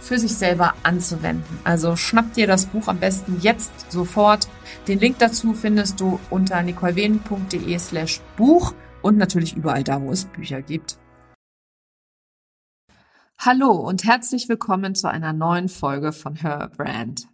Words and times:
für 0.00 0.18
sich 0.18 0.34
selber 0.34 0.74
anzuwenden. 0.82 1.58
Also 1.64 1.96
schnapp 1.96 2.32
dir 2.34 2.46
das 2.46 2.66
Buch 2.66 2.88
am 2.88 2.98
besten 2.98 3.38
jetzt 3.40 3.90
sofort. 3.90 4.48
Den 4.88 4.98
Link 4.98 5.18
dazu 5.18 5.54
findest 5.54 6.00
du 6.00 6.20
unter 6.30 6.62
nicolewenen.de 6.62 7.78
slash 7.78 8.20
Buch 8.36 8.74
und 9.02 9.16
natürlich 9.18 9.56
überall 9.56 9.84
da, 9.84 10.00
wo 10.00 10.10
es 10.12 10.24
Bücher 10.24 10.62
gibt. 10.62 10.98
Hallo 13.38 13.70
und 13.72 14.04
herzlich 14.04 14.48
willkommen 14.48 14.94
zu 14.94 15.10
einer 15.10 15.32
neuen 15.32 15.68
Folge 15.68 16.12
von 16.12 16.36
Her 16.36 16.70
Brand. 16.76 17.28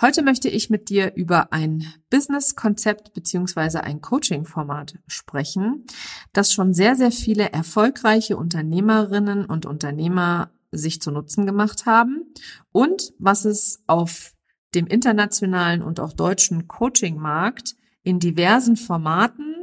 Heute 0.00 0.22
möchte 0.22 0.48
ich 0.48 0.70
mit 0.70 0.90
dir 0.90 1.14
über 1.16 1.52
ein 1.52 1.92
Business-Konzept 2.08 3.12
beziehungsweise 3.14 3.82
ein 3.82 4.00
Coaching-Format 4.00 4.94
sprechen, 5.08 5.86
das 6.32 6.52
schon 6.52 6.72
sehr, 6.72 6.94
sehr 6.94 7.10
viele 7.10 7.50
erfolgreiche 7.50 8.36
Unternehmerinnen 8.36 9.44
und 9.44 9.66
Unternehmer 9.66 10.52
sich 10.70 11.00
zu 11.00 11.10
Nutzen 11.10 11.46
gemacht 11.46 11.86
haben 11.86 12.32
und 12.72 13.12
was 13.18 13.44
es 13.44 13.82
auf 13.86 14.34
dem 14.74 14.86
internationalen 14.86 15.82
und 15.82 16.00
auch 16.00 16.12
deutschen 16.12 16.68
Coaching-Markt 16.68 17.74
in 18.02 18.20
diversen 18.20 18.76
Formaten 18.76 19.56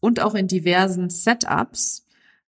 und 0.00 0.20
auch 0.20 0.34
in 0.34 0.48
diversen 0.48 1.10
Setups 1.10 2.06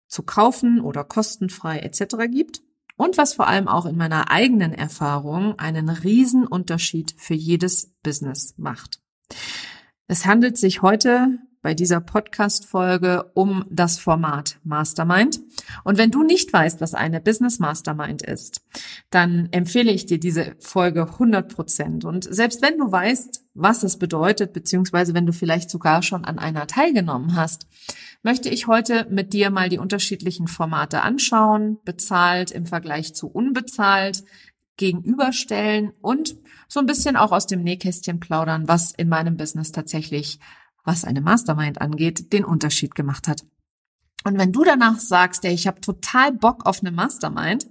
zu 0.06 0.22
kaufen 0.22 0.80
oder 0.80 1.04
kostenfrei 1.04 1.78
etc. 1.80 2.16
gibt 2.30 2.62
und 2.96 3.16
was 3.16 3.34
vor 3.34 3.48
allem 3.48 3.68
auch 3.68 3.86
in 3.86 3.96
meiner 3.96 4.30
eigenen 4.30 4.72
Erfahrung 4.72 5.58
einen 5.58 5.88
riesen 5.88 6.46
Unterschied 6.46 7.14
für 7.16 7.34
jedes 7.34 7.94
Business 8.02 8.54
macht. 8.56 9.00
Es 10.06 10.26
handelt 10.26 10.58
sich 10.58 10.82
heute 10.82 11.38
bei 11.62 11.74
dieser 11.74 12.00
Podcast-Folge 12.00 13.30
um 13.34 13.64
das 13.70 13.98
Format 13.98 14.58
Mastermind. 14.64 15.40
Und 15.84 15.98
wenn 15.98 16.10
du 16.10 16.22
nicht 16.22 16.52
weißt, 16.52 16.80
was 16.80 16.94
eine 16.94 17.20
Business 17.20 17.58
Mastermind 17.58 18.22
ist, 18.22 18.62
dann 19.10 19.48
empfehle 19.52 19.92
ich 19.92 20.06
dir 20.06 20.18
diese 20.18 20.56
Folge 20.58 21.02
100 21.02 21.54
Prozent. 21.54 22.04
Und 22.04 22.24
selbst 22.24 22.62
wenn 22.62 22.78
du 22.78 22.90
weißt, 22.90 23.44
was 23.54 23.82
es 23.82 23.98
bedeutet, 23.98 24.52
beziehungsweise 24.52 25.12
wenn 25.12 25.26
du 25.26 25.32
vielleicht 25.32 25.70
sogar 25.70 26.02
schon 26.02 26.24
an 26.24 26.38
einer 26.38 26.66
teilgenommen 26.66 27.36
hast, 27.36 27.66
möchte 28.22 28.48
ich 28.48 28.66
heute 28.66 29.06
mit 29.10 29.32
dir 29.32 29.50
mal 29.50 29.68
die 29.68 29.78
unterschiedlichen 29.78 30.46
Formate 30.46 31.02
anschauen, 31.02 31.78
bezahlt 31.84 32.50
im 32.50 32.66
Vergleich 32.66 33.14
zu 33.14 33.28
unbezahlt, 33.28 34.24
gegenüberstellen 34.76 35.92
und 36.00 36.36
so 36.66 36.80
ein 36.80 36.86
bisschen 36.86 37.16
auch 37.16 37.32
aus 37.32 37.46
dem 37.46 37.62
Nähkästchen 37.62 38.18
plaudern, 38.18 38.66
was 38.66 38.92
in 38.92 39.10
meinem 39.10 39.36
Business 39.36 39.72
tatsächlich 39.72 40.40
was 40.84 41.04
eine 41.04 41.20
Mastermind 41.20 41.80
angeht, 41.80 42.32
den 42.32 42.44
Unterschied 42.44 42.94
gemacht 42.94 43.28
hat. 43.28 43.44
Und 44.24 44.38
wenn 44.38 44.52
du 44.52 44.64
danach 44.64 44.98
sagst, 44.98 45.44
ey, 45.44 45.52
ich 45.52 45.66
habe 45.66 45.80
total 45.80 46.32
Bock 46.32 46.66
auf 46.66 46.80
eine 46.80 46.90
Mastermind, 46.90 47.66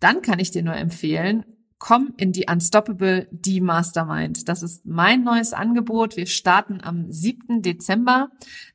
dann 0.00 0.22
kann 0.22 0.38
ich 0.38 0.50
dir 0.50 0.62
nur 0.62 0.74
empfehlen, 0.74 1.44
komm 1.78 2.14
in 2.16 2.32
die 2.32 2.46
Unstoppable, 2.50 3.28
die 3.30 3.60
Mastermind. 3.60 4.48
Das 4.48 4.62
ist 4.62 4.86
mein 4.86 5.24
neues 5.24 5.52
Angebot. 5.52 6.16
Wir 6.16 6.26
starten 6.26 6.80
am 6.82 7.10
7. 7.10 7.60
Dezember, 7.60 8.30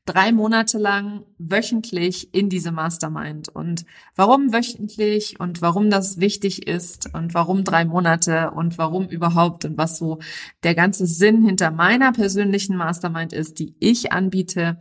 drei 0.06 0.31
Monate 0.31 0.77
lang 0.77 1.24
wöchentlich 1.39 2.33
in 2.33 2.50
diese 2.50 2.71
Mastermind. 2.71 3.50
Und 3.50 3.86
warum 4.15 4.53
wöchentlich 4.53 5.39
und 5.39 5.62
warum 5.62 5.89
das 5.89 6.19
wichtig 6.19 6.68
ist 6.68 7.13
und 7.13 7.33
warum 7.33 7.63
drei 7.63 7.86
Monate 7.86 8.51
und 8.51 8.77
warum 8.77 9.07
überhaupt 9.07 9.65
und 9.65 9.77
was 9.77 9.98
so 9.98 10.19
der 10.63 10.75
ganze 10.75 11.07
Sinn 11.07 11.44
hinter 11.44 11.71
meiner 11.71 12.12
persönlichen 12.12 12.77
Mastermind 12.77 13.33
ist, 13.33 13.57
die 13.57 13.75
ich 13.80 14.12
anbiete, 14.12 14.80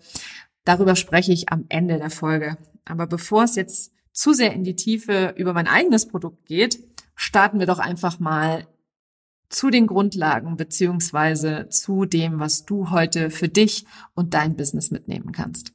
darüber 0.64 0.94
spreche 0.94 1.32
ich 1.32 1.50
am 1.50 1.64
Ende 1.70 1.96
der 1.96 2.10
Folge. 2.10 2.58
Aber 2.84 3.06
bevor 3.06 3.44
es 3.44 3.56
jetzt 3.56 3.92
zu 4.12 4.32
sehr 4.32 4.52
in 4.52 4.64
die 4.64 4.76
Tiefe 4.76 5.34
über 5.36 5.52
mein 5.52 5.68
eigenes 5.68 6.06
Produkt 6.06 6.44
geht, 6.46 6.89
starten 7.20 7.58
wir 7.58 7.66
doch 7.66 7.78
einfach 7.78 8.18
mal 8.18 8.66
zu 9.50 9.68
den 9.68 9.86
Grundlagen 9.86 10.56
beziehungsweise 10.56 11.68
zu 11.68 12.06
dem, 12.06 12.40
was 12.40 12.64
du 12.64 12.90
heute 12.90 13.28
für 13.28 13.48
dich 13.48 13.84
und 14.14 14.32
dein 14.32 14.56
Business 14.56 14.90
mitnehmen 14.90 15.30
kannst. 15.30 15.74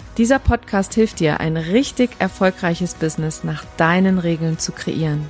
Dieser 0.17 0.39
Podcast 0.39 0.93
hilft 0.93 1.21
dir, 1.21 1.39
ein 1.39 1.55
richtig 1.55 2.11
erfolgreiches 2.19 2.95
Business 2.95 3.45
nach 3.45 3.63
deinen 3.77 4.19
Regeln 4.19 4.59
zu 4.59 4.73
kreieren. 4.73 5.29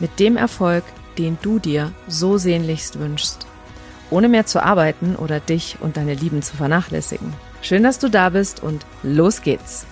Mit 0.00 0.18
dem 0.18 0.36
Erfolg, 0.36 0.82
den 1.16 1.38
du 1.42 1.60
dir 1.60 1.92
so 2.08 2.36
sehnlichst 2.36 2.98
wünschst. 2.98 3.46
Ohne 4.10 4.28
mehr 4.28 4.44
zu 4.44 4.62
arbeiten 4.62 5.14
oder 5.14 5.38
dich 5.38 5.78
und 5.80 5.96
deine 5.96 6.14
Lieben 6.14 6.42
zu 6.42 6.56
vernachlässigen. 6.56 7.32
Schön, 7.62 7.84
dass 7.84 8.00
du 8.00 8.08
da 8.08 8.30
bist 8.30 8.62
und 8.62 8.84
los 9.04 9.42
geht's. 9.42 9.86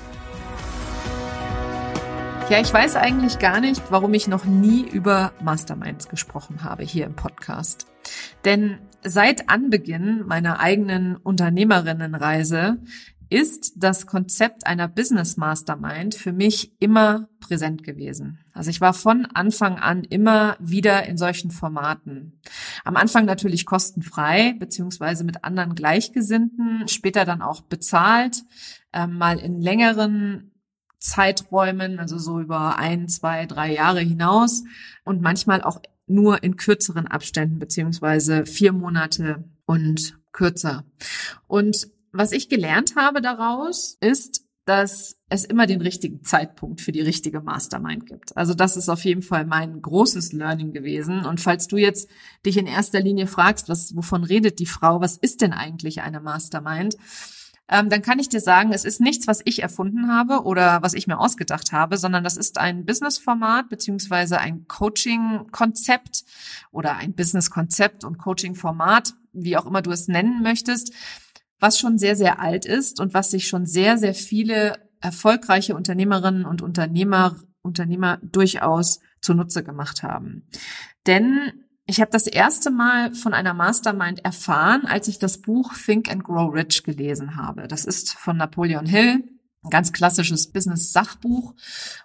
Ja, 2.50 2.60
ich 2.60 2.72
weiß 2.74 2.96
eigentlich 2.96 3.38
gar 3.38 3.60
nicht, 3.60 3.82
warum 3.90 4.14
ich 4.14 4.26
noch 4.26 4.44
nie 4.44 4.82
über 4.82 5.32
Masterminds 5.42 6.08
gesprochen 6.08 6.64
habe 6.64 6.82
hier 6.82 7.06
im 7.06 7.14
Podcast. 7.14 7.86
Denn 8.44 8.78
seit 9.02 9.48
Anbeginn 9.48 10.24
meiner 10.26 10.60
eigenen 10.60 11.16
Unternehmerinnenreise 11.16 12.78
ist 13.34 13.72
das 13.74 14.06
Konzept 14.06 14.64
einer 14.64 14.86
Business 14.86 15.36
Mastermind 15.36 16.14
für 16.14 16.32
mich 16.32 16.72
immer 16.78 17.28
präsent 17.40 17.82
gewesen. 17.82 18.38
Also 18.52 18.70
ich 18.70 18.80
war 18.80 18.94
von 18.94 19.26
Anfang 19.26 19.76
an 19.76 20.04
immer 20.04 20.56
wieder 20.60 21.06
in 21.06 21.16
solchen 21.16 21.50
Formaten. 21.50 22.40
Am 22.84 22.94
Anfang 22.94 23.24
natürlich 23.24 23.66
kostenfrei, 23.66 24.54
beziehungsweise 24.60 25.24
mit 25.24 25.42
anderen 25.42 25.74
Gleichgesinnten, 25.74 26.86
später 26.86 27.24
dann 27.24 27.42
auch 27.42 27.62
bezahlt, 27.62 28.44
äh, 28.92 29.08
mal 29.08 29.40
in 29.40 29.60
längeren 29.60 30.52
Zeiträumen, 30.98 31.98
also 31.98 32.18
so 32.18 32.38
über 32.38 32.78
ein, 32.78 33.08
zwei, 33.08 33.46
drei 33.46 33.74
Jahre 33.74 34.00
hinaus 34.00 34.62
und 35.04 35.22
manchmal 35.22 35.60
auch 35.60 35.80
nur 36.06 36.44
in 36.44 36.54
kürzeren 36.54 37.08
Abständen, 37.08 37.58
beziehungsweise 37.58 38.46
vier 38.46 38.72
Monate 38.72 39.42
und 39.66 40.20
kürzer. 40.30 40.84
Und 41.48 41.88
was 42.14 42.32
ich 42.32 42.48
gelernt 42.48 42.94
habe 42.96 43.20
daraus, 43.20 43.96
ist, 44.00 44.44
dass 44.64 45.16
es 45.28 45.44
immer 45.44 45.66
den 45.66 45.82
richtigen 45.82 46.24
Zeitpunkt 46.24 46.80
für 46.80 46.92
die 46.92 47.02
richtige 47.02 47.40
Mastermind 47.40 48.06
gibt. 48.06 48.36
Also 48.36 48.54
das 48.54 48.76
ist 48.76 48.88
auf 48.88 49.04
jeden 49.04 49.22
Fall 49.22 49.44
mein 49.44 49.82
großes 49.82 50.32
Learning 50.32 50.72
gewesen. 50.72 51.26
Und 51.26 51.40
falls 51.40 51.66
du 51.66 51.76
jetzt 51.76 52.08
dich 52.46 52.56
in 52.56 52.66
erster 52.66 53.00
Linie 53.00 53.26
fragst, 53.26 53.68
was, 53.68 53.94
wovon 53.94 54.24
redet 54.24 54.58
die 54.60 54.66
Frau, 54.66 55.00
was 55.00 55.18
ist 55.18 55.42
denn 55.42 55.52
eigentlich 55.52 56.00
eine 56.00 56.20
Mastermind? 56.20 56.96
Ähm, 57.68 57.88
dann 57.88 58.02
kann 58.02 58.18
ich 58.18 58.28
dir 58.28 58.40
sagen, 58.40 58.72
es 58.72 58.84
ist 58.84 59.00
nichts, 59.00 59.26
was 59.26 59.40
ich 59.44 59.62
erfunden 59.62 60.08
habe 60.08 60.44
oder 60.44 60.82
was 60.82 60.94
ich 60.94 61.06
mir 61.06 61.18
ausgedacht 61.18 61.72
habe, 61.72 61.96
sondern 61.96 62.22
das 62.22 62.36
ist 62.36 62.58
ein 62.58 62.84
Business-Format 62.84 63.68
beziehungsweise 63.70 64.38
ein 64.38 64.66
Coaching-Konzept 64.68 66.24
oder 66.70 66.96
ein 66.96 67.14
Business-Konzept 67.14 68.04
und 68.04 68.18
Coaching-Format, 68.18 69.14
wie 69.32 69.56
auch 69.56 69.66
immer 69.66 69.80
du 69.82 69.90
es 69.90 70.08
nennen 70.08 70.42
möchtest, 70.42 70.92
was 71.64 71.78
schon 71.78 71.96
sehr, 71.96 72.14
sehr 72.14 72.40
alt 72.40 72.66
ist 72.66 73.00
und 73.00 73.14
was 73.14 73.30
sich 73.30 73.48
schon 73.48 73.64
sehr, 73.64 73.96
sehr 73.96 74.12
viele 74.12 74.74
erfolgreiche 75.00 75.74
Unternehmerinnen 75.74 76.44
und 76.44 76.60
Unternehmer, 76.60 77.36
Unternehmer 77.62 78.18
durchaus 78.22 79.00
zunutze 79.22 79.64
gemacht 79.64 80.02
haben. 80.02 80.46
Denn 81.06 81.52
ich 81.86 82.02
habe 82.02 82.10
das 82.10 82.26
erste 82.26 82.70
Mal 82.70 83.14
von 83.14 83.32
einer 83.32 83.54
Mastermind 83.54 84.22
erfahren, 84.26 84.84
als 84.84 85.08
ich 85.08 85.18
das 85.18 85.40
Buch 85.40 85.72
Think 85.74 86.10
and 86.10 86.22
Grow 86.22 86.52
Rich 86.52 86.82
gelesen 86.82 87.36
habe. 87.36 87.66
Das 87.66 87.86
ist 87.86 88.12
von 88.12 88.36
Napoleon 88.36 88.84
Hill 88.84 89.24
ein 89.64 89.70
ganz 89.70 89.92
klassisches 89.92 90.48
Business-Sachbuch. 90.48 91.54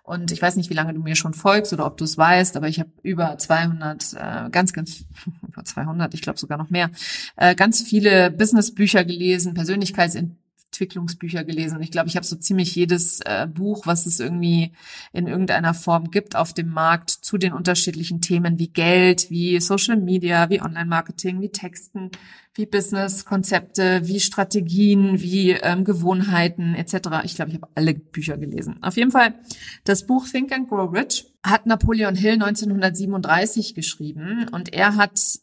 Und 0.04 0.32
ich 0.32 0.42
weiß 0.42 0.56
nicht, 0.56 0.70
wie 0.70 0.76
lange 0.76 0.94
du 0.94 1.02
mir 1.02 1.16
schon 1.16 1.34
folgst 1.34 1.74
oder 1.74 1.86
ob 1.86 1.98
du 1.98 2.06
es 2.06 2.18
weißt, 2.18 2.58
aber 2.58 2.68
ich 2.68 2.80
habe 2.80 2.90
über 3.04 3.38
200, 3.38 4.14
äh, 4.14 4.50
ganz, 4.50 4.74
ganz, 4.74 5.06
über 5.48 5.64
200, 5.64 6.14
ich 6.14 6.22
glaube 6.22 6.40
sogar 6.40 6.58
noch 6.58 6.70
mehr, 6.70 6.90
äh, 7.36 7.56
ganz 7.56 7.82
viele 7.82 8.32
Business-Bücher 8.32 9.04
gelesen, 9.04 9.54
Persönlichkeitsentwicklung 9.54 10.39
Entwicklungsbücher 10.80 11.44
gelesen. 11.44 11.82
Ich 11.82 11.92
glaube, 11.92 12.08
ich 12.08 12.16
habe 12.16 12.26
so 12.26 12.38
ziemlich 12.38 12.74
jedes 12.74 13.20
äh, 13.22 13.48
Buch, 13.48 13.86
was 13.86 14.06
es 14.06 14.20
irgendwie 14.20 14.72
in 15.12 15.28
irgendeiner 15.28 15.74
Form 15.74 16.10
gibt 16.10 16.38
auf 16.38 16.54
dem 16.54 16.70
Markt 16.70 17.10
zu 17.10 17.38
den 17.38 17.52
unterschiedlichen 17.52 18.22
Themen 18.22 18.60
wie 18.60 18.70
Geld, 18.70 19.30
wie 19.30 19.60
Social 19.60 19.98
Media, 19.98 20.50
wie 20.50 20.62
Online-Marketing, 20.62 21.42
wie 21.42 21.50
Texten, 21.50 22.12
wie 22.54 22.66
Business-Konzepte, 22.66 24.08
wie 24.08 24.22
Strategien, 24.22 25.22
wie 25.22 25.52
ähm, 25.52 25.84
Gewohnheiten 25.84 26.76
etc. 26.76 26.94
Ich 27.24 27.36
glaube, 27.36 27.52
ich 27.52 27.56
habe 27.56 27.68
alle 27.76 27.94
Bücher 27.94 28.38
gelesen. 28.38 28.82
Auf 28.82 28.96
jeden 28.96 29.12
Fall, 29.12 29.36
das 29.84 30.06
Buch 30.06 30.28
Think 30.28 30.54
and 30.54 30.70
Grow 30.70 30.92
Rich 30.94 31.26
hat 31.44 31.66
Napoleon 31.66 32.16
Hill 32.16 32.34
1937 32.34 33.76
geschrieben 33.76 34.48
und 34.52 34.74
er 34.74 34.96
hat 34.96 35.40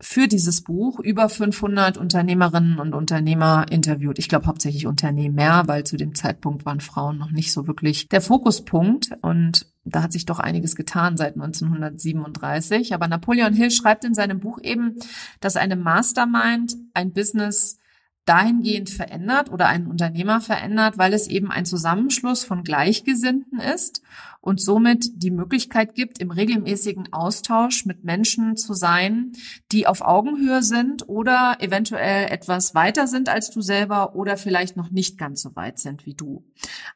für 0.00 0.28
dieses 0.28 0.62
Buch 0.62 0.98
über 0.98 1.28
500 1.28 1.98
Unternehmerinnen 1.98 2.78
und 2.78 2.94
Unternehmer 2.94 3.66
interviewt. 3.70 4.18
Ich 4.18 4.28
glaube 4.28 4.46
hauptsächlich 4.46 4.86
Unternehmer, 4.86 5.68
weil 5.68 5.84
zu 5.84 5.96
dem 5.96 6.14
Zeitpunkt 6.14 6.64
waren 6.64 6.80
Frauen 6.80 7.18
noch 7.18 7.30
nicht 7.30 7.52
so 7.52 7.66
wirklich 7.66 8.08
der 8.08 8.22
Fokuspunkt 8.22 9.10
und 9.20 9.66
da 9.84 10.02
hat 10.02 10.12
sich 10.12 10.26
doch 10.26 10.38
einiges 10.38 10.74
getan 10.74 11.16
seit 11.16 11.34
1937. 11.34 12.94
Aber 12.94 13.08
Napoleon 13.08 13.54
Hill 13.54 13.70
schreibt 13.70 14.04
in 14.04 14.14
seinem 14.14 14.40
Buch 14.40 14.58
eben, 14.62 14.96
dass 15.40 15.56
eine 15.56 15.76
Mastermind 15.76 16.76
ein 16.94 17.12
Business 17.12 17.78
dahingehend 18.26 18.90
verändert 18.90 19.50
oder 19.50 19.66
einen 19.66 19.86
Unternehmer 19.86 20.40
verändert, 20.40 20.98
weil 20.98 21.14
es 21.14 21.26
eben 21.26 21.50
ein 21.50 21.64
Zusammenschluss 21.64 22.44
von 22.44 22.62
Gleichgesinnten 22.62 23.58
ist 23.58 24.02
und 24.40 24.60
somit 24.60 25.22
die 25.22 25.30
Möglichkeit 25.30 25.94
gibt, 25.94 26.18
im 26.18 26.30
regelmäßigen 26.30 27.12
Austausch 27.12 27.84
mit 27.84 28.04
Menschen 28.04 28.56
zu 28.56 28.72
sein, 28.72 29.32
die 29.70 29.86
auf 29.86 30.00
Augenhöhe 30.00 30.62
sind 30.62 31.08
oder 31.08 31.58
eventuell 31.60 32.30
etwas 32.30 32.74
weiter 32.74 33.06
sind 33.06 33.28
als 33.28 33.50
du 33.50 33.60
selber 33.60 34.14
oder 34.14 34.36
vielleicht 34.36 34.76
noch 34.76 34.90
nicht 34.90 35.18
ganz 35.18 35.42
so 35.42 35.54
weit 35.56 35.78
sind 35.78 36.06
wie 36.06 36.14
du. 36.14 36.44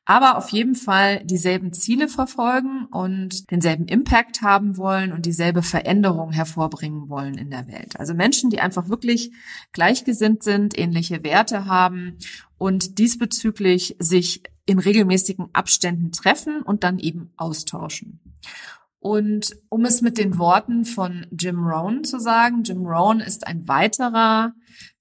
Aber 0.07 0.39
auf 0.39 0.49
jeden 0.51 0.75
Fall 0.75 1.23
dieselben 1.25 1.73
Ziele 1.73 2.09
verfolgen 2.09 2.87
und 2.91 3.51
denselben 3.51 3.87
Impact 3.87 4.41
haben 4.41 4.79
wollen 4.79 5.13
und 5.13 5.27
dieselbe 5.27 5.63
Veränderung 5.63 6.33
hervorbringen 6.33 7.09
wollen 7.11 7.37
in 7.37 7.51
der 7.51 7.69
Welt. 7.69 7.99
Also 7.99 8.15
Menschen, 8.15 8.49
die 8.49 8.61
einfach 8.61 8.89
wirklich 8.89 9.33
gleichgesinnt 9.73 10.43
sind, 10.43 10.79
ähnliche 10.79 11.23
Werte 11.23 11.67
haben 11.67 12.17
und 12.57 12.99
diesbezüglich 12.99 13.97
sich 13.99 14.43
in 14.67 14.79
regelmäßigen 14.79 15.49
Abständen 15.53 16.13
treffen 16.13 16.63
und 16.63 16.85
dann 16.85 16.99
eben 16.99 17.33
austauschen. 17.37 18.21
Und 18.99 19.55
um 19.69 19.85
es 19.85 20.01
mit 20.01 20.17
den 20.17 20.39
Worten 20.39 20.87
von 20.87 21.27
Jim 21.31 21.67
Rohn 21.67 22.05
zu 22.05 22.19
sagen, 22.19 22.63
Jim 22.63 22.87
Rohn 22.87 23.21
ist 23.21 23.47
ein 23.47 23.69
weiterer 23.69 24.55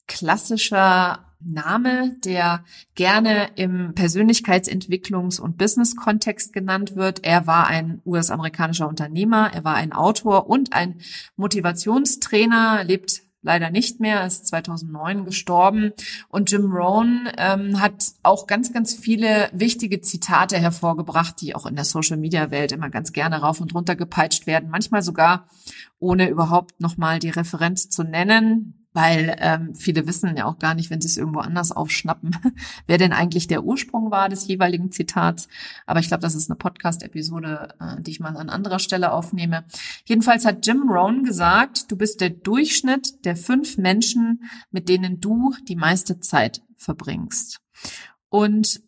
klassischer 0.08 1.26
Name, 1.40 2.16
der 2.24 2.64
gerne 2.96 3.50
im 3.56 3.94
Persönlichkeitsentwicklungs- 3.96 5.40
und 5.40 5.58
Business-Kontext 5.58 6.54
genannt 6.54 6.96
wird. 6.96 7.24
Er 7.24 7.48
war 7.48 7.68
ein 7.68 8.02
US-amerikanischer 8.06 8.88
Unternehmer, 8.88 9.52
er 9.54 9.64
war 9.64 9.76
ein 9.76 9.94
Autor 9.94 10.50
und 10.50 10.74
ein 10.74 11.00
Motivationstrainer, 11.36 12.84
lebt 12.84 13.24
leider 13.44 13.70
nicht 13.70 14.00
mehr, 14.00 14.26
ist 14.26 14.48
2009 14.48 15.26
gestorben. 15.26 15.92
Und 16.30 16.52
Jim 16.52 16.72
Rohn 16.72 17.30
ähm, 17.38 17.80
hat 17.80 18.14
auch 18.24 18.48
ganz, 18.48 18.74
ganz 18.74 18.96
viele 18.96 19.50
wichtige 19.54 20.02
Zitate 20.02 20.58
hervorgebracht, 20.58 21.40
die 21.42 21.56
auch 21.56 21.66
in 21.66 21.76
der 21.76 21.86
Social-Media-Welt 21.86 22.72
immer 22.72 22.90
ganz 22.90 23.14
gerne 23.14 23.42
rauf 23.42 23.62
und 23.62 23.76
runter 23.76 23.96
gepeitscht 23.96 24.48
werden, 24.48 24.70
manchmal 24.70 25.04
sogar 25.04 25.48
ohne 26.00 26.30
überhaupt 26.30 26.80
nochmal 26.82 27.20
die 27.20 27.30
Referenz 27.30 27.90
zu 27.90 28.04
nennen. 28.04 28.83
Weil 28.94 29.36
ähm, 29.40 29.76
viele 29.76 30.08
wissen 30.08 30.36
ja 30.38 30.46
auch 30.46 30.60
gar 30.60 30.76
nicht, 30.76 30.90
wenn 30.90 31.02
sie 31.02 31.08
es 31.08 31.18
irgendwo 31.18 31.40
anders 31.40 31.72
aufschnappen, 31.72 32.36
wer 32.88 32.98
denn 32.98 33.12
eigentlich 33.12 33.48
der 33.48 33.64
Ursprung 33.64 34.12
war 34.12 34.30
des 34.30 34.48
jeweiligen 34.48 34.92
Zitats. 34.92 35.48
Aber 35.86 36.00
ich 36.00 36.08
glaube, 36.08 36.22
das 36.22 36.36
ist 36.36 36.50
eine 36.50 36.58
Podcast-Episode, 36.58 37.76
äh, 37.80 38.02
die 38.02 38.12
ich 38.12 38.20
mal 38.20 38.38
an 38.38 38.50
anderer 38.50 38.80
Stelle 38.80 39.12
aufnehme. 39.12 39.66
Jedenfalls 40.06 40.46
hat 40.46 40.66
Jim 40.66 40.90
Rohn 40.90 41.24
gesagt, 41.24 41.92
du 41.92 41.98
bist 41.98 42.22
der 42.22 42.30
Durchschnitt 42.30 43.26
der 43.26 43.36
fünf 43.36 43.78
Menschen, 43.78 44.44
mit 44.72 44.90
denen 44.90 45.20
du 45.20 45.54
die 45.68 45.76
meiste 45.76 46.20
Zeit 46.20 46.62
verbringst. 46.78 47.60
Und 48.30 48.82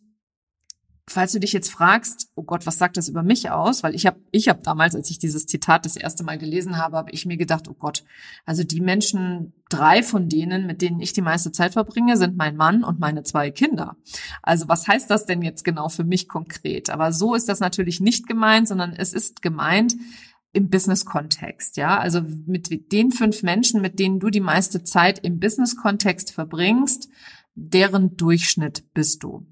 falls 1.08 1.32
du 1.32 1.38
dich 1.38 1.52
jetzt 1.52 1.70
fragst, 1.70 2.30
oh 2.34 2.42
Gott, 2.42 2.66
was 2.66 2.78
sagt 2.78 2.96
das 2.96 3.08
über 3.08 3.22
mich 3.22 3.50
aus? 3.50 3.82
Weil 3.82 3.94
ich 3.94 4.06
habe 4.06 4.18
ich 4.32 4.48
hab 4.48 4.64
damals, 4.64 4.94
als 4.96 5.08
ich 5.08 5.18
dieses 5.18 5.46
Zitat 5.46 5.84
das 5.84 5.96
erste 5.96 6.24
Mal 6.24 6.36
gelesen 6.36 6.78
habe, 6.78 6.96
habe 6.96 7.12
ich 7.12 7.26
mir 7.26 7.36
gedacht, 7.36 7.68
oh 7.68 7.74
Gott, 7.74 8.04
also 8.44 8.64
die 8.64 8.80
Menschen, 8.80 9.52
drei 9.68 10.02
von 10.02 10.28
denen, 10.28 10.66
mit 10.66 10.82
denen 10.82 11.00
ich 11.00 11.12
die 11.12 11.22
meiste 11.22 11.52
Zeit 11.52 11.74
verbringe, 11.74 12.16
sind 12.16 12.36
mein 12.36 12.56
Mann 12.56 12.82
und 12.82 12.98
meine 12.98 13.22
zwei 13.22 13.50
Kinder. 13.52 13.96
Also 14.42 14.68
was 14.68 14.88
heißt 14.88 15.08
das 15.08 15.26
denn 15.26 15.42
jetzt 15.42 15.64
genau 15.64 15.88
für 15.88 16.04
mich 16.04 16.28
konkret? 16.28 16.90
Aber 16.90 17.12
so 17.12 17.34
ist 17.34 17.48
das 17.48 17.60
natürlich 17.60 18.00
nicht 18.00 18.26
gemeint, 18.26 18.66
sondern 18.66 18.92
es 18.92 19.12
ist 19.12 19.42
gemeint, 19.42 19.94
im 20.52 20.70
Business-Kontext, 20.70 21.76
ja. 21.76 21.98
Also 21.98 22.22
mit 22.46 22.90
den 22.90 23.12
fünf 23.12 23.42
Menschen, 23.42 23.82
mit 23.82 23.98
denen 23.98 24.20
du 24.20 24.30
die 24.30 24.40
meiste 24.40 24.82
Zeit 24.82 25.18
im 25.18 25.38
Business-Kontext 25.38 26.32
verbringst, 26.32 27.10
deren 27.54 28.16
Durchschnitt 28.16 28.92
bist 28.94 29.22
du. 29.22 29.46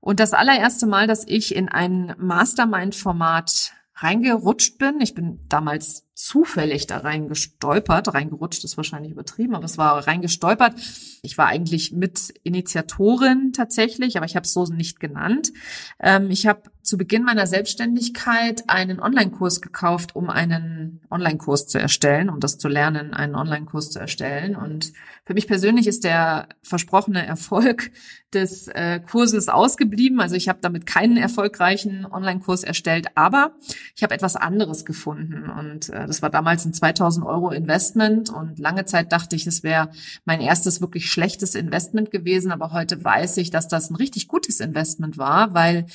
Und 0.00 0.20
das 0.20 0.32
allererste 0.32 0.86
Mal, 0.86 1.06
dass 1.06 1.26
ich 1.26 1.54
in 1.54 1.68
ein 1.68 2.14
Mastermind-Format 2.18 3.72
reingerutscht 3.96 4.78
bin, 4.78 5.00
ich 5.00 5.14
bin 5.14 5.40
damals 5.48 6.03
zufällig 6.14 6.86
da 6.86 6.98
reingestolpert, 6.98 8.14
reingerutscht 8.14 8.64
ist 8.64 8.76
wahrscheinlich 8.76 9.12
übertrieben, 9.12 9.54
aber 9.54 9.64
es 9.64 9.78
war 9.78 10.06
reingestolpert. 10.06 10.74
Ich 11.22 11.36
war 11.38 11.46
eigentlich 11.46 11.92
mit 11.92 12.32
Initiatorin 12.44 13.52
tatsächlich, 13.52 14.16
aber 14.16 14.26
ich 14.26 14.36
habe 14.36 14.44
es 14.44 14.52
so 14.52 14.64
nicht 14.64 15.00
genannt. 15.00 15.52
Ähm, 15.98 16.30
ich 16.30 16.46
habe 16.46 16.70
zu 16.82 16.98
Beginn 16.98 17.24
meiner 17.24 17.46
Selbstständigkeit 17.46 18.68
einen 18.68 19.00
Online-Kurs 19.00 19.60
gekauft, 19.62 20.14
um 20.14 20.28
einen 20.30 21.00
Online-Kurs 21.10 21.66
zu 21.66 21.78
erstellen, 21.78 22.28
um 22.28 22.40
das 22.40 22.58
zu 22.58 22.68
lernen, 22.68 23.14
einen 23.14 23.34
Online-Kurs 23.34 23.90
zu 23.90 23.98
erstellen. 23.98 24.54
Und 24.54 24.92
für 25.24 25.34
mich 25.34 25.46
persönlich 25.46 25.86
ist 25.86 26.04
der 26.04 26.48
versprochene 26.62 27.24
Erfolg 27.26 27.90
des 28.34 28.68
äh, 28.68 29.00
Kurses 29.00 29.48
ausgeblieben. 29.48 30.20
Also 30.20 30.36
ich 30.36 30.48
habe 30.48 30.58
damit 30.60 30.84
keinen 30.84 31.16
erfolgreichen 31.16 32.04
Online-Kurs 32.04 32.64
erstellt, 32.64 33.08
aber 33.14 33.54
ich 33.96 34.02
habe 34.02 34.14
etwas 34.14 34.36
anderes 34.36 34.84
gefunden. 34.84 35.48
Und 35.48 35.88
äh, 35.88 36.03
das 36.06 36.22
war 36.22 36.30
damals 36.30 36.64
ein 36.64 36.72
2000 36.72 37.24
Euro 37.26 37.50
Investment. 37.50 38.30
Und 38.30 38.58
lange 38.58 38.84
Zeit 38.84 39.12
dachte 39.12 39.36
ich, 39.36 39.46
es 39.46 39.62
wäre 39.62 39.90
mein 40.24 40.40
erstes 40.40 40.80
wirklich 40.80 41.10
schlechtes 41.10 41.54
Investment 41.54 42.10
gewesen. 42.10 42.52
Aber 42.52 42.72
heute 42.72 43.02
weiß 43.02 43.36
ich, 43.38 43.50
dass 43.50 43.68
das 43.68 43.90
ein 43.90 43.96
richtig 43.96 44.28
gutes 44.28 44.60
Investment 44.60 45.18
war, 45.18 45.54
weil 45.54 45.86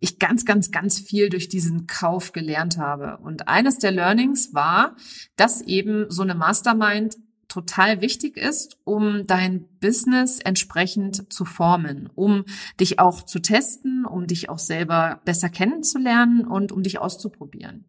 ich 0.00 0.18
ganz, 0.18 0.44
ganz, 0.44 0.70
ganz 0.70 0.98
viel 0.98 1.28
durch 1.28 1.48
diesen 1.48 1.86
Kauf 1.86 2.32
gelernt 2.32 2.78
habe. 2.78 3.18
Und 3.18 3.48
eines 3.48 3.78
der 3.78 3.92
Learnings 3.92 4.54
war, 4.54 4.96
dass 5.36 5.60
eben 5.60 6.06
so 6.08 6.22
eine 6.22 6.34
Mastermind 6.34 7.16
total 7.50 8.00
wichtig 8.00 8.36
ist, 8.36 8.78
um 8.84 9.26
dein 9.26 9.66
Business 9.80 10.38
entsprechend 10.38 11.30
zu 11.32 11.44
formen, 11.44 12.08
um 12.14 12.44
dich 12.78 12.98
auch 12.98 13.22
zu 13.22 13.40
testen, 13.40 14.06
um 14.06 14.26
dich 14.26 14.48
auch 14.48 14.58
selber 14.58 15.20
besser 15.24 15.50
kennenzulernen 15.50 16.46
und 16.46 16.72
um 16.72 16.82
dich 16.82 16.98
auszuprobieren. 16.98 17.84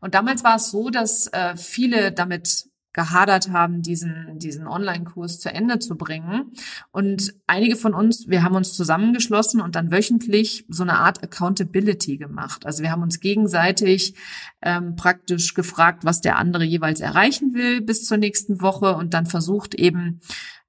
Und 0.00 0.14
damals 0.14 0.44
war 0.44 0.56
es 0.56 0.70
so, 0.70 0.90
dass 0.90 1.28
äh, 1.28 1.56
viele 1.56 2.12
damit 2.12 2.66
gehadert 2.94 3.50
haben, 3.50 3.82
diesen, 3.82 4.38
diesen 4.38 4.66
Online-Kurs 4.66 5.40
zu 5.40 5.52
Ende 5.52 5.80
zu 5.80 5.96
bringen. 5.96 6.52
Und 6.92 7.34
einige 7.46 7.76
von 7.76 7.92
uns, 7.92 8.28
wir 8.28 8.42
haben 8.42 8.54
uns 8.54 8.72
zusammengeschlossen 8.72 9.60
und 9.60 9.74
dann 9.74 9.90
wöchentlich 9.90 10.64
so 10.68 10.84
eine 10.84 10.98
Art 10.98 11.22
Accountability 11.22 12.16
gemacht. 12.16 12.64
Also 12.64 12.82
wir 12.82 12.92
haben 12.92 13.02
uns 13.02 13.20
gegenseitig 13.20 14.14
ähm, 14.62 14.94
praktisch 14.94 15.54
gefragt, 15.54 16.04
was 16.04 16.20
der 16.20 16.38
andere 16.38 16.64
jeweils 16.64 17.00
erreichen 17.00 17.52
will 17.52 17.82
bis 17.82 18.06
zur 18.06 18.16
nächsten 18.16 18.62
Woche 18.62 18.94
und 18.94 19.12
dann 19.12 19.26
versucht 19.26 19.74
eben 19.74 20.20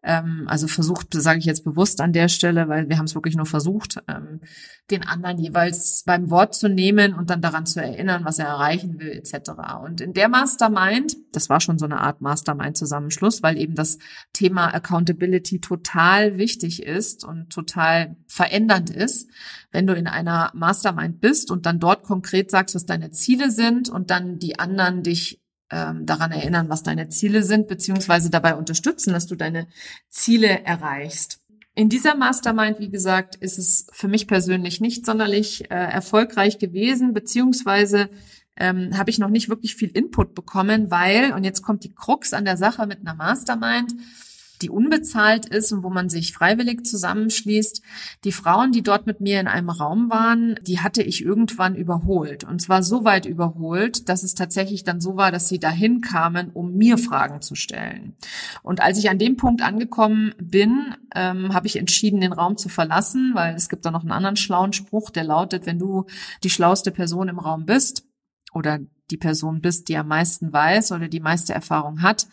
ähm, 0.06 0.46
also 0.48 0.68
versucht, 0.68 1.08
sage 1.14 1.40
ich 1.40 1.46
jetzt 1.46 1.64
bewusst 1.64 2.00
an 2.00 2.14
der 2.14 2.28
Stelle, 2.28 2.70
weil 2.70 2.88
wir 2.88 2.98
haben 2.98 3.06
es 3.06 3.16
wirklich 3.16 3.36
nur 3.36 3.48
versucht, 3.48 3.98
ähm, 4.08 4.40
den 4.92 5.04
anderen 5.04 5.40
jeweils 5.40 6.04
beim 6.06 6.30
Wort 6.30 6.54
zu 6.54 6.70
nehmen 6.70 7.16
und 7.16 7.32
dann 7.32 7.42
daran 7.42 7.66
zu 7.66 7.82
erinnern, 7.82 8.24
was 8.24 8.38
er 8.38 8.46
erreichen 8.46 9.00
will, 9.00 9.10
etc. 9.10 9.52
Und 9.84 10.02
in 10.02 10.14
der 10.14 10.30
Mastermind, 10.30 11.18
das 11.32 11.50
war 11.50 11.60
schon 11.60 11.80
so 11.80 11.86
eine 11.86 12.00
Art 12.00 12.22
Mastermind-Zusammenschluss, 12.22 13.42
weil 13.42 13.58
eben 13.58 13.74
das 13.74 13.98
Thema 14.32 14.74
Accountability 14.74 15.60
total 15.60 16.38
wichtig 16.38 16.84
ist 16.84 17.26
und 17.26 17.50
total 17.50 18.16
verändernd 18.28 18.92
ist, 18.92 19.30
wenn 19.72 19.88
du 19.88 19.96
in 19.96 20.08
einer 20.08 20.52
Mastermind 20.54 21.20
bist 21.20 21.50
und 21.50 21.66
dann 21.66 21.80
dort 21.80 22.04
konkret 22.04 22.52
sagst, 22.52 22.76
was 22.76 22.86
deine 22.86 23.10
Ziele 23.10 23.50
sind 23.50 23.90
und 23.90 24.12
dann 24.12 24.38
die 24.38 24.60
anderen 24.60 25.02
dich 25.02 25.42
ähm, 25.72 26.06
daran 26.06 26.32
erinnern, 26.32 26.70
was 26.70 26.84
deine 26.84 27.10
Ziele 27.10 27.44
sind, 27.44 27.68
beziehungsweise 27.68 28.30
dabei 28.30 28.56
unterstützen, 28.56 29.14
dass 29.14 29.28
du 29.28 29.36
deine 29.36 29.68
Ziele 30.10 30.64
erreichst. 30.64 31.40
In 31.74 31.90
dieser 31.90 32.16
Mastermind, 32.16 32.80
wie 32.80 32.90
gesagt, 32.90 33.36
ist 33.36 33.58
es 33.58 33.88
für 33.92 34.08
mich 34.08 34.28
persönlich 34.28 34.80
nicht 34.80 35.06
sonderlich 35.06 35.70
äh, 35.70 35.76
erfolgreich 35.76 36.58
gewesen, 36.58 37.14
beziehungsweise 37.14 38.10
ähm, 38.56 38.98
habe 38.98 39.10
ich 39.10 39.20
noch 39.20 39.30
nicht 39.30 39.50
wirklich 39.50 39.76
viel 39.76 39.90
Input 39.90 40.34
bekommen, 40.34 40.90
weil, 40.90 41.34
und 41.34 41.44
jetzt 41.44 41.62
kommt 41.62 41.84
die 41.84 41.94
Krux 41.94 42.34
an 42.34 42.46
der 42.46 42.56
Sache 42.56 42.88
mit 42.88 43.00
einer 43.02 43.16
Mastermind, 43.16 43.94
die 44.62 44.70
unbezahlt 44.70 45.46
ist 45.46 45.72
und 45.72 45.84
wo 45.84 45.90
man 45.90 46.10
sich 46.10 46.34
freiwillig 46.34 46.86
zusammenschließt. 46.86 47.82
Die 48.24 48.32
Frauen, 48.32 48.72
die 48.72 48.84
dort 48.84 49.06
mit 49.06 49.22
mir 49.22 49.40
in 49.40 49.48
einem 49.48 49.70
Raum 49.70 50.10
waren, 50.10 50.56
die 50.62 50.80
hatte 50.80 51.04
ich 51.04 51.24
irgendwann 51.24 51.76
überholt. 51.76 52.44
Und 52.44 52.62
zwar 52.62 52.84
so 52.84 53.04
weit 53.04 53.26
überholt, 53.26 54.10
dass 54.10 54.24
es 54.24 54.36
tatsächlich 54.36 54.84
dann 54.84 55.02
so 55.02 55.18
war, 55.18 55.32
dass 55.32 55.48
sie 55.48 55.60
dahin 55.60 56.02
kamen, 56.02 56.52
um 56.52 56.74
mir 56.74 56.98
Fragen 56.98 57.42
zu 57.42 57.56
stellen. 57.56 58.16
Und 58.64 58.82
als 58.82 58.98
ich 58.98 59.10
an 59.10 59.20
dem 59.20 59.38
Punkt 59.38 59.62
angekommen 59.62 60.34
bin, 60.40 60.96
ähm, 61.14 61.54
habe 61.54 61.68
ich 61.68 61.78
entschieden, 61.78 62.22
den 62.22 62.34
Raum 62.34 62.58
zu 62.58 62.70
verlassen, 62.70 63.32
weil 63.34 63.56
es 63.56 63.70
gibt 63.70 63.86
da 63.86 63.92
noch 63.92 64.02
einen 64.02 64.12
anderen 64.12 64.36
schlauen 64.36 64.74
Spruch, 64.74 65.10
der 65.10 65.24
lautet, 65.24 65.66
wenn 65.66 65.80
du 65.80 66.06
die 66.44 66.50
schlauste 66.50 66.92
Person 66.92 67.28
im 67.28 67.40
Raum 67.40 67.66
bist, 67.66 68.06
oder 68.56 68.80
die 69.12 69.18
Person 69.18 69.62
bist, 69.62 69.88
die 69.90 69.98
am 69.98 70.08
meisten 70.08 70.52
weiß 70.52 70.92
oder 70.92 71.08
die 71.08 71.20
meiste 71.20 71.54
Erfahrung 71.54 72.02
hat, 72.02 72.28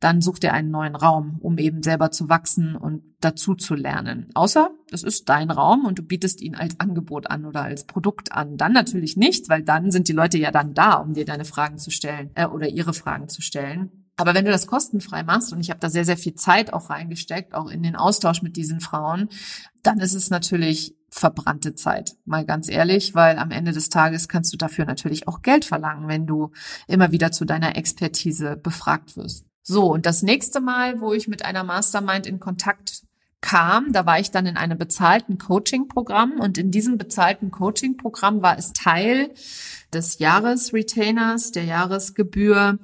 dann 0.00 0.20
such 0.20 0.38
dir 0.38 0.52
einen 0.52 0.70
neuen 0.70 0.96
Raum, 0.96 1.38
um 1.40 1.58
eben 1.58 1.82
selber 1.82 2.10
zu 2.10 2.28
wachsen 2.28 2.76
und 2.76 3.02
dazu 3.20 3.54
zu 3.54 3.74
lernen. 3.74 4.30
Außer 4.34 4.70
es 4.90 5.02
ist 5.02 5.28
dein 5.28 5.50
Raum 5.50 5.84
und 5.84 5.98
du 5.98 6.02
bietest 6.02 6.40
ihn 6.40 6.54
als 6.54 6.78
Angebot 6.80 7.30
an 7.30 7.44
oder 7.44 7.62
als 7.62 7.84
Produkt 7.84 8.32
an. 8.32 8.56
Dann 8.56 8.72
natürlich 8.72 9.16
nicht, 9.16 9.48
weil 9.48 9.62
dann 9.62 9.90
sind 9.90 10.08
die 10.08 10.12
Leute 10.12 10.38
ja 10.38 10.50
dann 10.50 10.74
da, 10.74 10.94
um 10.94 11.14
dir 11.14 11.24
deine 11.24 11.44
Fragen 11.44 11.78
zu 11.78 11.90
stellen 11.90 12.30
äh, 12.34 12.46
oder 12.46 12.68
ihre 12.68 12.94
Fragen 12.94 13.28
zu 13.28 13.42
stellen. 13.42 14.03
Aber 14.16 14.34
wenn 14.34 14.44
du 14.44 14.50
das 14.50 14.66
kostenfrei 14.66 15.22
machst, 15.22 15.52
und 15.52 15.60
ich 15.60 15.70
habe 15.70 15.80
da 15.80 15.90
sehr, 15.90 16.04
sehr 16.04 16.16
viel 16.16 16.34
Zeit 16.34 16.72
auch 16.72 16.90
reingesteckt, 16.90 17.54
auch 17.54 17.68
in 17.68 17.82
den 17.82 17.96
Austausch 17.96 18.42
mit 18.42 18.56
diesen 18.56 18.80
Frauen, 18.80 19.28
dann 19.82 19.98
ist 19.98 20.14
es 20.14 20.30
natürlich 20.30 20.96
verbrannte 21.10 21.74
Zeit, 21.74 22.16
mal 22.24 22.44
ganz 22.44 22.68
ehrlich, 22.68 23.14
weil 23.14 23.38
am 23.38 23.52
Ende 23.52 23.72
des 23.72 23.88
Tages 23.88 24.28
kannst 24.28 24.52
du 24.52 24.56
dafür 24.56 24.84
natürlich 24.84 25.28
auch 25.28 25.42
Geld 25.42 25.64
verlangen, 25.64 26.08
wenn 26.08 26.26
du 26.26 26.50
immer 26.88 27.12
wieder 27.12 27.30
zu 27.30 27.44
deiner 27.44 27.76
Expertise 27.76 28.56
befragt 28.56 29.16
wirst. 29.16 29.46
So, 29.62 29.92
und 29.92 30.06
das 30.06 30.22
nächste 30.22 30.60
Mal, 30.60 31.00
wo 31.00 31.12
ich 31.12 31.28
mit 31.28 31.44
einer 31.44 31.62
Mastermind 31.62 32.26
in 32.26 32.40
Kontakt 32.40 33.04
kam, 33.44 33.92
da 33.92 34.06
war 34.06 34.18
ich 34.18 34.30
dann 34.30 34.46
in 34.46 34.56
einem 34.56 34.78
bezahlten 34.78 35.36
Coaching-Programm 35.36 36.40
und 36.40 36.56
in 36.56 36.70
diesem 36.70 36.96
bezahlten 36.96 37.50
Coaching-Programm 37.50 38.40
war 38.40 38.58
es 38.58 38.72
Teil 38.72 39.34
des 39.92 40.18
Jahresretainers, 40.18 41.52
der 41.52 41.64
Jahresgebühr, 41.64 42.78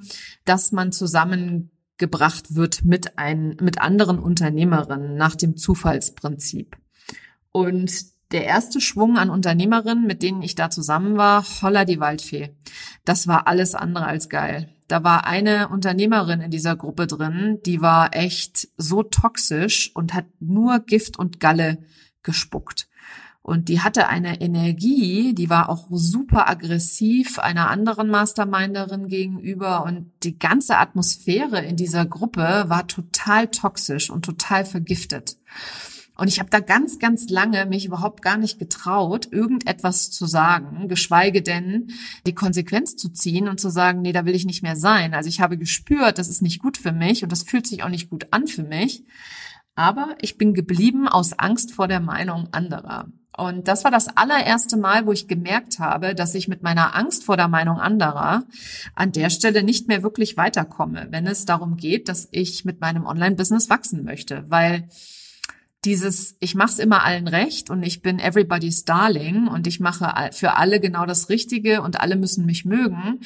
dass 0.45 0.71
man 0.71 0.91
zusammengebracht 0.91 2.53
wird 2.53 2.85
mit, 2.85 3.17
ein, 3.17 3.57
mit 3.59 3.81
anderen 3.81 4.19
Unternehmerinnen 4.19 5.17
nach 5.17 5.35
dem 5.35 5.57
Zufallsprinzip. 5.57 6.77
Und 7.51 7.91
der 8.31 8.45
erste 8.45 8.81
Schwung 8.81 9.17
an 9.17 9.31
Unternehmerinnen, 9.31 10.05
mit 10.05 10.21
denen 10.21 10.43
ich 10.43 10.53
da 10.53 10.69
zusammen 10.69 11.17
war, 11.17 11.43
holla 11.63 11.85
die 11.85 11.99
Waldfee. 11.99 12.55
Das 13.03 13.27
war 13.27 13.47
alles 13.47 13.73
andere 13.73 14.05
als 14.05 14.29
geil. 14.29 14.69
Da 14.91 15.05
war 15.05 15.25
eine 15.25 15.69
Unternehmerin 15.69 16.41
in 16.41 16.51
dieser 16.51 16.75
Gruppe 16.75 17.07
drin, 17.07 17.59
die 17.65 17.79
war 17.81 18.13
echt 18.13 18.67
so 18.75 19.03
toxisch 19.03 19.89
und 19.95 20.13
hat 20.13 20.25
nur 20.41 20.79
Gift 20.79 21.17
und 21.17 21.39
Galle 21.39 21.77
gespuckt. 22.23 22.89
Und 23.41 23.69
die 23.69 23.79
hatte 23.79 24.09
eine 24.09 24.41
Energie, 24.41 25.33
die 25.33 25.49
war 25.49 25.69
auch 25.69 25.87
super 25.91 26.49
aggressiv 26.49 27.39
einer 27.39 27.69
anderen 27.69 28.09
Masterminderin 28.09 29.07
gegenüber 29.07 29.85
und 29.85 30.11
die 30.23 30.37
ganze 30.37 30.77
Atmosphäre 30.77 31.61
in 31.61 31.77
dieser 31.77 32.05
Gruppe 32.05 32.65
war 32.67 32.85
total 32.85 33.47
toxisch 33.47 34.09
und 34.09 34.25
total 34.25 34.65
vergiftet. 34.65 35.37
Und 36.17 36.27
ich 36.27 36.39
habe 36.39 36.49
da 36.49 36.59
ganz, 36.59 36.99
ganz 36.99 37.29
lange 37.29 37.65
mich 37.65 37.85
überhaupt 37.85 38.21
gar 38.21 38.37
nicht 38.37 38.59
getraut, 38.59 39.29
irgendetwas 39.31 40.11
zu 40.11 40.25
sagen, 40.25 40.87
geschweige 40.87 41.41
denn 41.41 41.91
die 42.25 42.35
Konsequenz 42.35 42.95
zu 42.95 43.09
ziehen 43.09 43.47
und 43.47 43.59
zu 43.59 43.69
sagen, 43.69 44.01
nee, 44.01 44.11
da 44.11 44.25
will 44.25 44.35
ich 44.35 44.45
nicht 44.45 44.61
mehr 44.61 44.75
sein. 44.75 45.13
Also 45.13 45.29
ich 45.29 45.41
habe 45.41 45.57
gespürt, 45.57 46.17
das 46.17 46.27
ist 46.27 46.41
nicht 46.41 46.61
gut 46.61 46.77
für 46.77 46.91
mich 46.91 47.23
und 47.23 47.31
das 47.31 47.43
fühlt 47.43 47.65
sich 47.65 47.83
auch 47.83 47.89
nicht 47.89 48.09
gut 48.09 48.27
an 48.31 48.47
für 48.47 48.63
mich. 48.63 49.03
Aber 49.75 50.15
ich 50.21 50.37
bin 50.37 50.53
geblieben 50.53 51.07
aus 51.07 51.33
Angst 51.33 51.73
vor 51.73 51.87
der 51.87 52.01
Meinung 52.01 52.49
anderer. 52.51 53.07
Und 53.35 53.69
das 53.69 53.85
war 53.85 53.91
das 53.91 54.15
allererste 54.17 54.75
Mal, 54.75 55.05
wo 55.05 55.13
ich 55.13 55.27
gemerkt 55.27 55.79
habe, 55.79 56.13
dass 56.13 56.35
ich 56.35 56.49
mit 56.49 56.63
meiner 56.63 56.95
Angst 56.95 57.23
vor 57.23 57.37
der 57.37 57.47
Meinung 57.47 57.79
anderer 57.79 58.43
an 58.93 59.13
der 59.13 59.29
Stelle 59.29 59.63
nicht 59.63 59.87
mehr 59.87 60.03
wirklich 60.03 60.35
weiterkomme, 60.35 61.07
wenn 61.11 61.25
es 61.25 61.45
darum 61.45 61.77
geht, 61.77 62.09
dass 62.09 62.27
ich 62.31 62.65
mit 62.65 62.81
meinem 62.81 63.05
Online-Business 63.05 63.69
wachsen 63.69 64.03
möchte. 64.03 64.43
Weil 64.49 64.89
dieses, 65.85 66.35
ich 66.39 66.55
mache 66.55 66.71
es 66.71 66.79
immer 66.79 67.03
allen 67.03 67.27
recht 67.27 67.69
und 67.69 67.83
ich 67.83 68.01
bin 68.01 68.19
everybody's 68.19 68.85
darling 68.85 69.47
und 69.47 69.67
ich 69.67 69.79
mache 69.79 70.29
für 70.31 70.55
alle 70.55 70.79
genau 70.79 71.05
das 71.05 71.29
Richtige 71.29 71.81
und 71.81 71.99
alle 71.99 72.15
müssen 72.15 72.45
mich 72.45 72.65
mögen, 72.65 73.21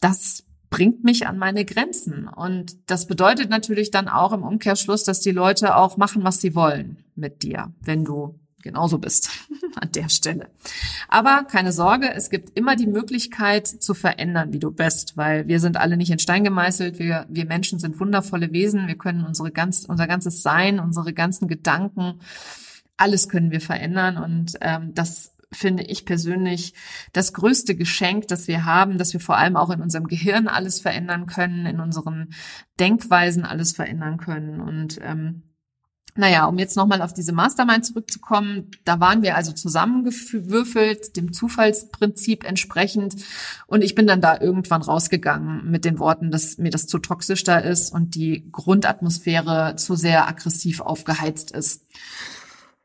das 0.00 0.44
bringt 0.68 1.04
mich 1.04 1.26
an 1.26 1.38
meine 1.38 1.64
Grenzen. 1.64 2.26
Und 2.28 2.90
das 2.90 3.06
bedeutet 3.06 3.50
natürlich 3.50 3.90
dann 3.90 4.08
auch 4.08 4.32
im 4.32 4.42
Umkehrschluss, 4.42 5.04
dass 5.04 5.20
die 5.20 5.30
Leute 5.30 5.76
auch 5.76 5.96
machen, 5.96 6.24
was 6.24 6.40
sie 6.40 6.54
wollen 6.54 7.04
mit 7.14 7.42
dir, 7.42 7.72
wenn 7.80 8.04
du 8.04 8.38
genauso 8.62 8.98
bist 8.98 9.30
an 9.74 9.90
der 9.92 10.08
Stelle. 10.08 10.48
Aber 11.08 11.44
keine 11.44 11.72
Sorge, 11.72 12.12
es 12.12 12.30
gibt 12.30 12.56
immer 12.56 12.76
die 12.76 12.86
Möglichkeit 12.86 13.66
zu 13.66 13.94
verändern, 13.94 14.52
wie 14.52 14.58
du 14.58 14.70
bist, 14.70 15.16
weil 15.16 15.48
wir 15.48 15.60
sind 15.60 15.76
alle 15.76 15.96
nicht 15.96 16.10
in 16.10 16.18
Stein 16.18 16.44
gemeißelt. 16.44 16.98
Wir, 16.98 17.26
wir 17.28 17.46
Menschen 17.46 17.78
sind 17.78 18.00
wundervolle 18.00 18.52
Wesen. 18.52 18.86
Wir 18.86 18.96
können 18.96 19.24
unsere 19.24 19.50
ganz, 19.50 19.84
unser 19.84 20.06
ganzes 20.06 20.42
Sein, 20.42 20.80
unsere 20.80 21.12
ganzen 21.12 21.48
Gedanken, 21.48 22.20
alles 22.96 23.28
können 23.28 23.50
wir 23.50 23.60
verändern 23.60 24.16
und 24.16 24.56
ähm, 24.60 24.94
das 24.94 25.34
finde 25.52 25.82
ich 25.84 26.06
persönlich 26.06 26.74
das 27.12 27.32
größte 27.32 27.76
Geschenk, 27.76 28.28
das 28.28 28.48
wir 28.48 28.64
haben, 28.64 28.98
dass 28.98 29.12
wir 29.12 29.20
vor 29.20 29.36
allem 29.36 29.56
auch 29.56 29.70
in 29.70 29.82
unserem 29.82 30.06
Gehirn 30.06 30.48
alles 30.48 30.80
verändern 30.80 31.26
können, 31.26 31.66
in 31.66 31.80
unseren 31.80 32.30
Denkweisen 32.80 33.44
alles 33.44 33.72
verändern 33.72 34.16
können 34.16 34.60
und 34.60 34.98
ähm, 35.02 35.42
naja, 36.14 36.44
um 36.44 36.58
jetzt 36.58 36.76
nochmal 36.76 37.00
auf 37.00 37.14
diese 37.14 37.32
Mastermind 37.32 37.86
zurückzukommen, 37.86 38.70
da 38.84 39.00
waren 39.00 39.22
wir 39.22 39.36
also 39.36 39.52
zusammengewürfelt, 39.52 41.16
dem 41.16 41.32
Zufallsprinzip 41.32 42.44
entsprechend. 42.44 43.16
Und 43.66 43.82
ich 43.82 43.94
bin 43.94 44.06
dann 44.06 44.20
da 44.20 44.38
irgendwann 44.38 44.82
rausgegangen 44.82 45.70
mit 45.70 45.84
den 45.84 45.98
Worten, 45.98 46.30
dass 46.30 46.58
mir 46.58 46.70
das 46.70 46.86
zu 46.86 46.98
toxisch 46.98 47.44
da 47.44 47.58
ist 47.58 47.92
und 47.92 48.14
die 48.14 48.50
Grundatmosphäre 48.52 49.76
zu 49.76 49.96
sehr 49.96 50.28
aggressiv 50.28 50.80
aufgeheizt 50.80 51.50
ist. 51.50 51.86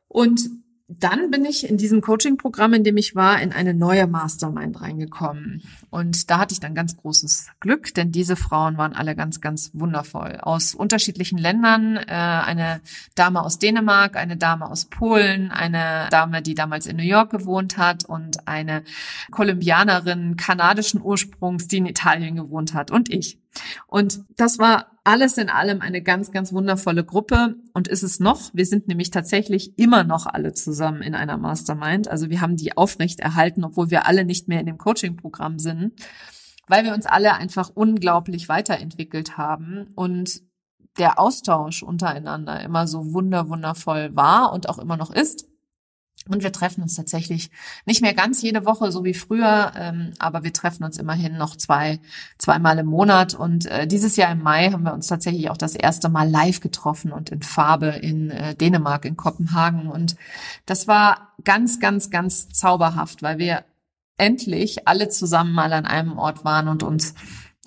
Und 0.07 0.49
dann 0.89 1.31
bin 1.31 1.43
ich 1.43 1.69
in 1.69 1.75
diesem 1.75 1.99
Coaching-Programm, 1.99 2.73
in 2.73 2.83
dem 2.85 2.95
ich 2.95 3.13
war, 3.13 3.41
in 3.41 3.51
eine 3.51 3.73
neue 3.73 4.07
Mastermind 4.07 4.79
reingekommen. 4.79 5.61
Und 5.89 6.29
da 6.29 6.39
hatte 6.39 6.53
ich 6.53 6.61
dann 6.61 6.75
ganz 6.75 6.95
großes 6.95 7.49
Glück, 7.59 7.93
denn 7.93 8.13
diese 8.13 8.37
Frauen 8.37 8.77
waren 8.77 8.93
alle 8.93 9.13
ganz, 9.13 9.41
ganz 9.41 9.71
wundervoll. 9.73 10.39
Aus 10.41 10.73
unterschiedlichen 10.73 11.37
Ländern. 11.37 11.97
Äh, 11.97 12.03
eine 12.07 12.79
Dame 13.15 13.41
aus 13.41 13.59
Dänemark, 13.59 14.15
eine 14.15 14.37
Dame 14.37 14.69
aus 14.69 14.85
Polen, 14.85 15.51
eine 15.51 16.07
Dame, 16.09 16.41
die 16.41 16.55
damals 16.55 16.85
in 16.85 16.95
New 16.95 17.03
York 17.03 17.31
gewohnt 17.31 17.77
hat 17.77 18.05
und 18.05 18.47
eine 18.47 18.83
Kolumbianerin 19.31 20.37
kanadischen 20.37 21.01
Ursprungs, 21.01 21.67
die 21.67 21.77
in 21.77 21.85
Italien 21.85 22.37
gewohnt 22.37 22.73
hat 22.73 22.91
und 22.91 23.11
ich. 23.11 23.39
Und 23.87 24.21
das 24.35 24.59
war 24.59 24.87
alles 25.03 25.37
in 25.37 25.49
allem 25.49 25.81
eine 25.81 26.01
ganz, 26.01 26.31
ganz 26.31 26.51
wundervolle 26.51 27.05
Gruppe 27.05 27.55
und 27.73 27.87
ist 27.87 28.03
es 28.03 28.19
noch. 28.19 28.53
Wir 28.53 28.65
sind 28.65 28.87
nämlich 28.87 29.09
tatsächlich 29.09 29.77
immer 29.79 30.03
noch 30.03 30.25
alle 30.25 30.53
zusammen 30.53 31.01
in 31.01 31.15
einer 31.15 31.37
Mastermind. 31.37 32.09
Also 32.09 32.29
wir 32.29 32.41
haben 32.41 32.57
die 32.57 32.75
aufrecht 32.75 33.21
erhalten, 33.21 33.63
obwohl 33.63 33.89
wir 33.89 34.05
alle 34.05 34.25
nicht 34.25 34.49
mehr 34.49 34.59
in 34.59 34.65
dem 34.65 34.77
Coaching-Programm 34.77 35.59
sind, 35.59 35.93
weil 36.67 36.83
wir 36.83 36.93
uns 36.93 37.05
alle 37.05 37.35
einfach 37.35 37.71
unglaublich 37.73 38.49
weiterentwickelt 38.49 39.37
haben 39.37 39.87
und 39.95 40.41
der 40.97 41.19
Austausch 41.19 41.83
untereinander 41.83 42.61
immer 42.61 42.87
so 42.87 43.13
wunder, 43.13 43.49
wundervoll 43.49 44.15
war 44.15 44.51
und 44.51 44.67
auch 44.67 44.79
immer 44.79 44.97
noch 44.97 45.11
ist. 45.11 45.47
Und 46.29 46.43
wir 46.43 46.51
treffen 46.51 46.81
uns 46.81 46.95
tatsächlich 46.95 47.49
nicht 47.85 48.01
mehr 48.01 48.13
ganz 48.13 48.41
jede 48.41 48.65
Woche, 48.65 48.91
so 48.91 49.03
wie 49.03 49.13
früher, 49.13 49.71
ähm, 49.77 50.13
aber 50.19 50.43
wir 50.43 50.53
treffen 50.53 50.83
uns 50.83 50.97
immerhin 50.97 51.37
noch 51.37 51.55
zwei, 51.55 51.99
zweimal 52.37 52.77
im 52.79 52.87
Monat. 52.87 53.33
Und 53.33 53.65
äh, 53.65 53.87
dieses 53.87 54.15
Jahr 54.15 54.31
im 54.31 54.41
Mai 54.41 54.71
haben 54.71 54.83
wir 54.83 54.93
uns 54.93 55.07
tatsächlich 55.07 55.49
auch 55.49 55.57
das 55.57 55.75
erste 55.75 56.09
Mal 56.09 56.29
live 56.29 56.59
getroffen 56.59 57.11
und 57.11 57.29
in 57.29 57.41
Farbe 57.41 57.87
in 57.87 58.29
äh, 58.29 58.55
Dänemark, 58.55 59.05
in 59.05 59.17
Kopenhagen. 59.17 59.87
Und 59.87 60.15
das 60.65 60.87
war 60.87 61.33
ganz, 61.43 61.79
ganz, 61.79 62.09
ganz 62.09 62.49
zauberhaft, 62.49 63.23
weil 63.23 63.37
wir 63.37 63.63
endlich 64.17 64.87
alle 64.87 65.09
zusammen 65.09 65.53
mal 65.53 65.73
an 65.73 65.85
einem 65.85 66.17
Ort 66.17 66.43
waren 66.43 66.67
und 66.67 66.83
uns 66.83 67.13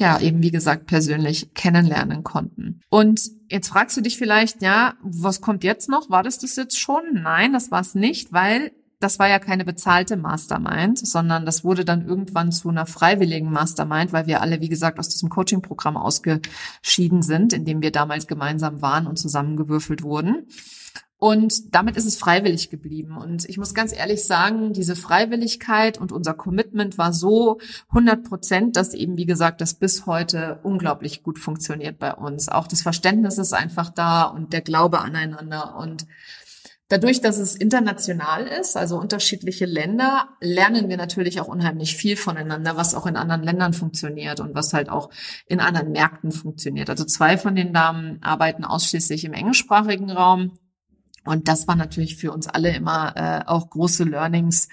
ja, 0.01 0.19
eben 0.19 0.43
wie 0.43 0.51
gesagt, 0.51 0.87
persönlich 0.87 1.55
kennenlernen 1.55 2.25
konnten. 2.25 2.81
Und 2.89 3.21
jetzt 3.49 3.69
fragst 3.69 3.97
du 3.97 4.01
dich 4.01 4.19
vielleicht, 4.19 4.63
ja, 4.63 4.95
was 5.03 5.41
kommt 5.41 5.63
jetzt 5.63 5.89
noch? 5.89 6.11
War 6.11 6.23
das 6.23 6.39
das 6.39 6.57
jetzt 6.57 6.79
schon? 6.79 7.03
Nein, 7.13 7.53
das 7.53 7.71
war 7.71 7.81
es 7.81 7.95
nicht, 7.95 8.33
weil 8.33 8.73
das 9.01 9.19
war 9.19 9.29
ja 9.29 9.39
keine 9.39 9.65
bezahlte 9.65 10.17
Mastermind, 10.17 10.99
sondern 10.99 11.47
das 11.47 11.65
wurde 11.65 11.87
dann 11.87 12.07
irgendwann 12.07 12.53
zu 12.53 12.69
einer 12.69 12.85
freiwilligen 12.85 13.51
Mastermind, 13.51 14.13
weil 14.13 14.27
wir 14.27 14.43
alle, 14.43 14.61
wie 14.61 14.69
gesagt, 14.69 14.99
aus 14.99 15.09
diesem 15.09 15.31
Coaching-Programm 15.31 15.97
ausgeschieden 15.97 17.23
sind, 17.23 17.55
in 17.55 17.65
dem 17.65 17.81
wir 17.81 17.93
damals 17.93 18.27
gemeinsam 18.27 18.83
waren 18.83 19.07
und 19.07 19.17
zusammengewürfelt 19.17 20.03
wurden. 20.03 20.47
Und 21.21 21.75
damit 21.75 21.99
ist 21.99 22.07
es 22.07 22.17
freiwillig 22.17 22.71
geblieben. 22.71 23.19
Und 23.19 23.47
ich 23.47 23.59
muss 23.59 23.75
ganz 23.75 23.95
ehrlich 23.95 24.25
sagen, 24.25 24.73
diese 24.73 24.97
Freiwilligkeit 24.97 25.99
und 25.99 26.13
unser 26.13 26.33
Commitment 26.33 26.97
war 26.97 27.13
so 27.13 27.59
100 27.91 28.25
Prozent, 28.25 28.77
dass 28.77 28.95
eben, 28.95 29.19
wie 29.19 29.27
gesagt, 29.27 29.61
das 29.61 29.75
bis 29.75 30.07
heute 30.07 30.61
unglaublich 30.63 31.23
gut 31.23 31.39
funktioniert 31.39 31.99
bei 31.99 32.15
uns. 32.15 32.49
Auch 32.49 32.67
das 32.67 32.81
Verständnis 32.81 33.37
ist 33.37 33.53
einfach 33.53 33.91
da 33.91 34.23
und 34.23 34.55
der 34.55 34.63
Glaube 34.63 35.01
aneinander. 35.01 35.77
Und 35.77 36.07
dadurch, 36.89 37.21
dass 37.21 37.37
es 37.37 37.55
international 37.55 38.47
ist, 38.47 38.79
also 38.79 38.99
unterschiedliche 38.99 39.67
Länder, 39.67 40.27
lernen 40.41 40.89
wir 40.89 40.97
natürlich 40.97 41.39
auch 41.43 41.49
unheimlich 41.49 41.97
viel 41.97 42.17
voneinander, 42.17 42.79
was 42.79 42.95
auch 42.95 43.05
in 43.05 43.17
anderen 43.17 43.43
Ländern 43.43 43.75
funktioniert 43.75 44.41
und 44.41 44.55
was 44.55 44.73
halt 44.73 44.89
auch 44.89 45.11
in 45.45 45.61
anderen 45.61 45.93
Märkten 45.93 46.33
funktioniert. 46.33 46.89
Also 46.89 47.05
zwei 47.05 47.37
von 47.37 47.55
den 47.55 47.75
Damen 47.75 48.23
arbeiten 48.23 48.65
ausschließlich 48.65 49.27
im 49.27 49.35
englischsprachigen 49.35 50.11
Raum 50.11 50.53
und 51.25 51.49
das 51.49 51.69
war 51.69 51.77
natürlich 51.77 52.17
für 52.17 52.33
uns 52.33 52.47
alle 52.47 52.75
immer 52.75 53.17
äh, 53.17 53.45
auch 53.47 53.71
große 53.71 54.05
Learnings, 54.05 54.69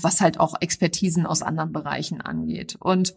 was 0.00 0.20
halt 0.20 0.40
auch 0.40 0.54
Expertisen 0.60 1.26
aus 1.26 1.42
anderen 1.42 1.72
Bereichen 1.72 2.20
angeht. 2.22 2.76
Und 2.80 3.14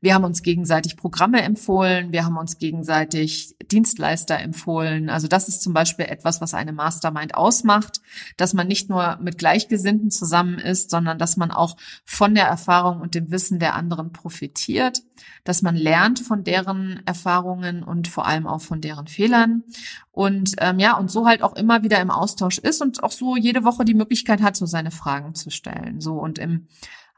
wir 0.00 0.14
haben 0.14 0.24
uns 0.24 0.42
gegenseitig 0.42 0.96
Programme 0.96 1.40
empfohlen, 1.42 2.10
wir 2.10 2.24
haben 2.24 2.36
uns 2.36 2.58
gegenseitig 2.58 3.54
Dienstleister 3.70 4.38
empfohlen. 4.38 5.08
Also 5.08 5.28
das 5.28 5.48
ist 5.48 5.62
zum 5.62 5.72
Beispiel 5.72 6.06
etwas, 6.06 6.40
was 6.40 6.52
eine 6.52 6.72
Mastermind 6.72 7.34
ausmacht, 7.34 8.00
dass 8.36 8.54
man 8.54 8.66
nicht 8.66 8.88
nur 8.90 9.18
mit 9.22 9.38
Gleichgesinnten 9.38 10.10
zusammen 10.10 10.58
ist, 10.58 10.90
sondern 10.90 11.18
dass 11.18 11.36
man 11.36 11.52
auch 11.52 11.76
von 12.04 12.34
der 12.34 12.46
Erfahrung 12.46 13.00
und 13.00 13.14
dem 13.14 13.30
Wissen 13.30 13.60
der 13.60 13.76
anderen 13.76 14.12
profitiert, 14.12 15.02
dass 15.44 15.62
man 15.62 15.76
lernt 15.76 16.18
von 16.18 16.42
deren 16.42 17.02
Erfahrungen 17.06 17.84
und 17.84 18.08
vor 18.08 18.26
allem 18.26 18.46
auch 18.46 18.60
von 18.60 18.80
deren 18.80 19.06
Fehlern 19.06 19.62
und 20.12 20.54
ähm, 20.58 20.78
ja, 20.78 20.96
und 20.96 21.10
so 21.10 21.26
halt 21.26 21.42
auch 21.42 21.54
immer 21.54 21.82
wieder 21.82 22.00
im 22.00 22.10
Austausch 22.10 22.58
ist 22.58 22.82
und 22.82 23.02
auch 23.02 23.12
so 23.12 23.36
jede 23.36 23.64
Woche 23.64 23.84
die 23.84 23.94
Möglichkeit 23.94 24.42
hat, 24.42 24.56
so 24.56 24.66
seine 24.66 24.90
Fragen 24.90 25.34
zu 25.34 25.50
stellen. 25.50 26.00
So 26.00 26.14
und 26.14 26.38
im 26.38 26.66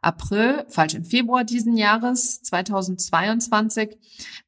April, 0.02 0.64
falsch, 0.68 0.94
im 0.94 1.04
Februar 1.04 1.44
diesen 1.44 1.76
Jahres, 1.76 2.42
2022, 2.42 3.96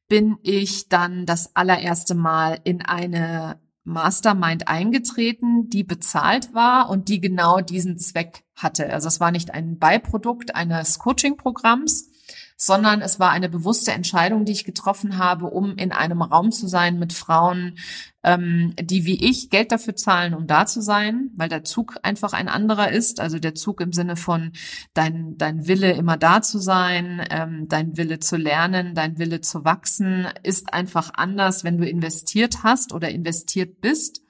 bin 0.07 0.37
ich 0.43 0.89
dann 0.89 1.25
das 1.25 1.55
allererste 1.55 2.13
Mal 2.13 2.59
in 2.65 2.81
eine 2.81 3.59
Mastermind 3.85 4.67
eingetreten, 4.67 5.69
die 5.69 5.83
bezahlt 5.83 6.53
war 6.53 6.89
und 6.89 7.07
die 7.07 7.21
genau 7.21 7.61
diesen 7.61 7.97
Zweck 7.97 8.43
hatte. 8.55 8.91
Also 8.91 9.07
es 9.07 9.19
war 9.19 9.31
nicht 9.31 9.53
ein 9.53 9.77
Beiprodukt 9.77 10.55
eines 10.55 10.99
Coaching-Programms, 10.99 12.09
sondern 12.57 13.01
es 13.01 13.19
war 13.19 13.31
eine 13.31 13.49
bewusste 13.49 13.91
Entscheidung, 13.91 14.45
die 14.45 14.53
ich 14.53 14.63
getroffen 14.63 15.17
habe, 15.17 15.47
um 15.47 15.75
in 15.77 15.91
einem 15.91 16.21
Raum 16.21 16.51
zu 16.51 16.67
sein 16.67 16.97
mit 16.97 17.11
Frauen, 17.11 17.77
ähm, 18.23 18.73
die 18.79 19.05
wie 19.05 19.23
ich 19.29 19.49
Geld 19.49 19.71
dafür 19.71 19.95
zahlen, 19.95 20.33
um 20.33 20.47
da 20.47 20.65
zu 20.65 20.81
sein, 20.81 21.31
weil 21.35 21.49
der 21.49 21.63
Zug 21.63 21.97
einfach 22.03 22.33
ein 22.33 22.47
anderer 22.47 22.91
ist. 22.91 23.19
Also 23.19 23.39
der 23.39 23.55
Zug 23.55 23.81
im 23.81 23.91
Sinne 23.91 24.15
von 24.15 24.53
dein, 24.93 25.37
dein 25.37 25.67
Wille 25.67 25.91
immer 25.91 26.15
da 26.15 26.41
zu 26.41 26.59
sein, 26.59 27.25
ähm, 27.29 27.67
dein 27.67 27.97
Wille 27.97 28.19
zu 28.19 28.37
lernen, 28.37 28.95
dein 28.95 29.19
Wille 29.19 29.41
zu 29.41 29.65
wachsen, 29.65 30.27
ist 30.43 30.73
einfach 30.73 31.11
anders, 31.13 31.65
wenn 31.65 31.77
du 31.77 31.87
investiert 31.87 32.63
hast 32.63 32.93
oder 32.93 33.09
investiert 33.09 33.81
bist. 33.81 34.21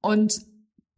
Und 0.00 0.49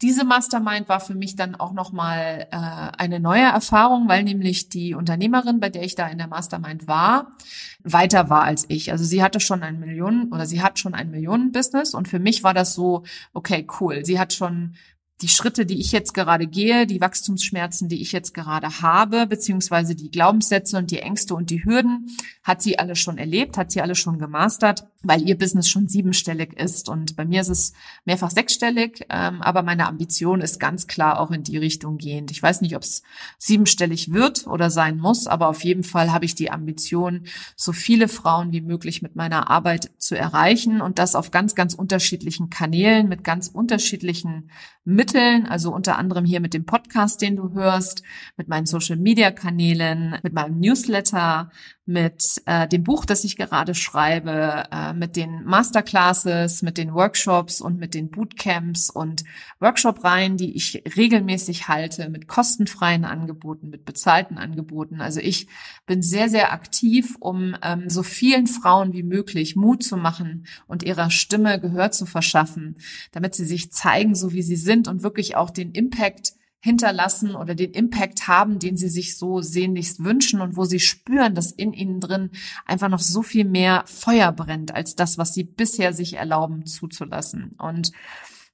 diese 0.03 0.25
Mastermind 0.25 0.89
war 0.89 1.01
für 1.01 1.15
mich 1.15 1.37
dann 1.37 1.55
auch 1.55 1.73
nochmal 1.73 2.49
äh, 2.51 2.57
eine 2.99 3.21
neue 3.21 3.45
Erfahrung, 3.45 4.09
weil 4.09 4.25
nämlich 4.25 4.69
die 4.69 4.95
Unternehmerin, 4.95 5.61
bei 5.61 5.71
der 5.71 5.85
ich 5.85 5.95
da 5.95 6.09
in 6.09 6.19
der 6.19 6.27
Mastermind 6.27 6.89
war, 6.89 7.37
weiter 7.85 8.29
war 8.29 8.43
als 8.43 8.67
ich. 8.69 8.91
Also 8.91 9.05
sie 9.05 9.23
hatte 9.23 9.39
schon 9.39 9.63
ein 9.63 9.79
Millionen 9.79 10.33
oder 10.33 10.45
sie 10.47 10.61
hat 10.61 10.79
schon 10.79 10.95
ein 10.95 11.11
Millionenbusiness 11.11 11.95
und 11.95 12.09
für 12.09 12.19
mich 12.19 12.43
war 12.43 12.53
das 12.53 12.75
so, 12.75 13.05
okay, 13.33 13.67
cool. 13.81 14.05
Sie 14.05 14.19
hat 14.19 14.33
schon 14.33 14.75
die 15.23 15.29
Schritte, 15.29 15.65
die 15.65 15.81
ich 15.81 15.93
jetzt 15.93 16.15
gerade 16.15 16.49
gehe, 16.49 16.87
die 16.87 17.01
Wachstumsschmerzen, 17.01 17.89
die 17.89 18.03
ich 18.03 18.11
jetzt 18.11 18.35
gerade 18.35 18.83
habe, 18.83 19.27
beziehungsweise 19.27 19.95
die 19.95 20.11
Glaubenssätze 20.11 20.77
und 20.77 20.91
die 20.91 20.99
Ängste 20.99 21.35
und 21.35 21.51
die 21.51 21.65
Hürden, 21.65 22.09
hat 22.43 22.61
sie 22.61 22.79
alle 22.79 22.97
schon 22.97 23.19
erlebt, 23.19 23.57
hat 23.57 23.71
sie 23.71 23.81
alle 23.81 23.95
schon 23.95 24.19
gemastert, 24.19 24.85
weil 25.03 25.29
ihr 25.29 25.37
Business 25.37 25.69
schon 25.69 25.89
siebenstellig 25.89 26.53
ist. 26.55 26.89
Und 26.89 27.17
bei 27.17 27.25
mir 27.25 27.41
ist 27.41 27.49
es 27.49 27.73
mehrfach 28.05 28.31
sechsstellig, 28.31 29.07
ähm, 29.11 29.43
aber 29.43 29.63
meine 29.63 29.87
Ambition 29.87 30.41
ist 30.41 30.61
ganz 30.61 30.87
klar 30.87 31.21
auch 31.21 31.31
in 31.31 31.43
die 31.43 31.59
Richtung 31.59 31.99
gehend. 31.99 32.31
Ich 32.31 32.43
weiß 32.43 32.61
nicht, 32.61 32.77
ob 32.77 32.83
es 32.83 33.03
siebenstellig 33.39 34.13
wird 34.13 34.47
oder 34.47 34.71
sein 34.71 34.99
muss, 34.99 35.27
aber 35.27 35.49
auf 35.49 35.65
jeden 35.65 35.83
Fall 35.83 36.13
habe 36.13 36.25
ich 36.25 36.35
die 36.35 36.51
Ambition, 36.51 37.27
so 37.57 37.73
viele 37.73 38.09
Frauen 38.09 38.53
wie 38.53 38.61
möglich 38.61 39.03
mit 39.03 39.17
meiner 39.17 39.51
Arbeit 39.51 39.91
zu 39.99 40.17
erreichen 40.17 40.81
und 40.81 40.99
das 40.99 41.15
auf 41.15 41.31
ganz, 41.31 41.55
ganz 41.55 41.75
unterschiedlichen 41.75 42.51
Kanälen, 42.51 43.09
mit 43.09 43.25
ganz 43.25 43.49
unterschiedlichen 43.49 44.51
Mitteln, 44.85 45.47
also 45.47 45.73
unter 45.73 45.97
anderem 45.99 46.25
hier 46.25 46.41
mit 46.41 46.55
dem 46.55 46.65
Podcast, 46.65 47.23
den 47.23 47.37
du 47.37 47.53
hörst, 47.53 48.03
mit 48.37 48.49
meinen 48.49 48.67
Social-Media-Kanälen, 48.67 50.19
mit 50.23 50.33
meinem 50.33 50.59
Newsletter, 50.59 51.51
mit 51.85 52.41
äh, 52.47 52.69
dem 52.69 52.85
Buch, 52.85 53.05
das 53.05 53.25
ich 53.25 53.37
gerade 53.37 53.75
schreibe, 53.75 54.65
äh, 54.71 54.93
mit 54.93 55.17
den 55.17 55.43
Masterclasses, 55.45 56.63
mit 56.63 56.79
den 56.79 56.95
Workshops 56.95 57.61
und 57.61 57.79
mit 57.79 57.95
den 57.95 58.11
Bootcamps 58.11 58.89
und 58.89 59.25
Workshop-Reihen, 59.59 60.37
die 60.37 60.55
ich 60.55 60.85
regelmäßig 60.97 61.67
halte, 61.67 62.09
mit 62.09 62.29
kostenfreien 62.29 63.05
Angeboten, 63.05 63.69
mit 63.69 63.85
bezahlten 63.85 64.39
Angeboten. 64.39 65.01
Also 65.01 65.19
ich 65.19 65.49
bin 65.85 66.03
sehr, 66.03 66.29
sehr 66.29 66.53
aktiv, 66.53 67.17
um 67.19 67.57
ähm, 67.63 67.91
so 67.91 68.05
vielen 68.05 68.47
Frauen 68.47 68.93
wie 68.93 69.03
möglich 69.03 69.57
Mut 69.57 69.83
zu 69.83 69.97
machen 69.97 70.47
und 70.69 70.85
ihrer 70.85 71.11
Stimme 71.11 71.61
Gehör 71.61 71.91
zu 71.91 72.07
verschaffen, 72.07 72.77
damit 73.11 73.35
sie 73.35 73.45
sich 73.45 73.73
zeigen, 73.73 74.15
so 74.15 74.33
wie 74.33 74.43
sie 74.43 74.57
sind 74.57 74.87
und 74.87 75.03
wirklich 75.03 75.35
auch 75.35 75.51
den 75.51 75.73
Impact 75.73 76.35
hinterlassen 76.63 77.35
oder 77.35 77.57
den 77.57 77.73
Impact 77.73 78.29
haben, 78.29 78.61
den 78.61 78.77
sie 78.77 78.89
sich 78.89 79.19
so 79.19 79.41
sehnlichst 79.41 80.05
wünschen 80.05 80.41
und 80.41 80.57
wo 80.57 80.65
sie 80.65 80.79
spüren, 80.79 81.35
dass 81.35 81.51
in 81.51 81.73
ihnen 81.73 81.99
drin 81.99 82.31
einfach 82.65 82.89
noch 82.89 83.01
so 83.01 83.23
viel 83.23 83.45
mehr 83.45 83.83
Feuer 83.87 84.31
brennt 84.31 84.73
als 84.73 84.95
das, 84.95 85.19
was 85.19 85.35
sie 85.35 85.43
bisher 85.43 85.93
sich 85.93 86.15
erlauben 86.15 86.65
zuzulassen. 86.65 87.57
Und 87.59 87.91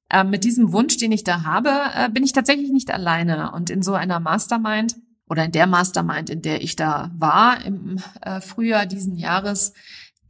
äh, 0.08 0.24
mit 0.24 0.44
diesem 0.44 0.72
Wunsch, 0.72 0.96
den 0.96 1.12
ich 1.12 1.22
da 1.22 1.42
habe, 1.44 1.70
äh, 1.94 2.08
bin 2.08 2.24
ich 2.24 2.32
tatsächlich 2.32 2.70
nicht 2.70 2.90
alleine. 2.90 3.52
Und 3.52 3.68
in 3.68 3.82
so 3.82 3.92
einer 3.92 4.20
Mastermind 4.20 4.96
oder 5.28 5.44
in 5.44 5.52
der 5.52 5.66
Mastermind, 5.66 6.30
in 6.30 6.40
der 6.40 6.62
ich 6.62 6.76
da 6.76 7.10
war 7.14 7.62
im 7.62 8.00
äh, 8.22 8.40
Frühjahr 8.40 8.86
diesen 8.86 9.16
Jahres, 9.16 9.74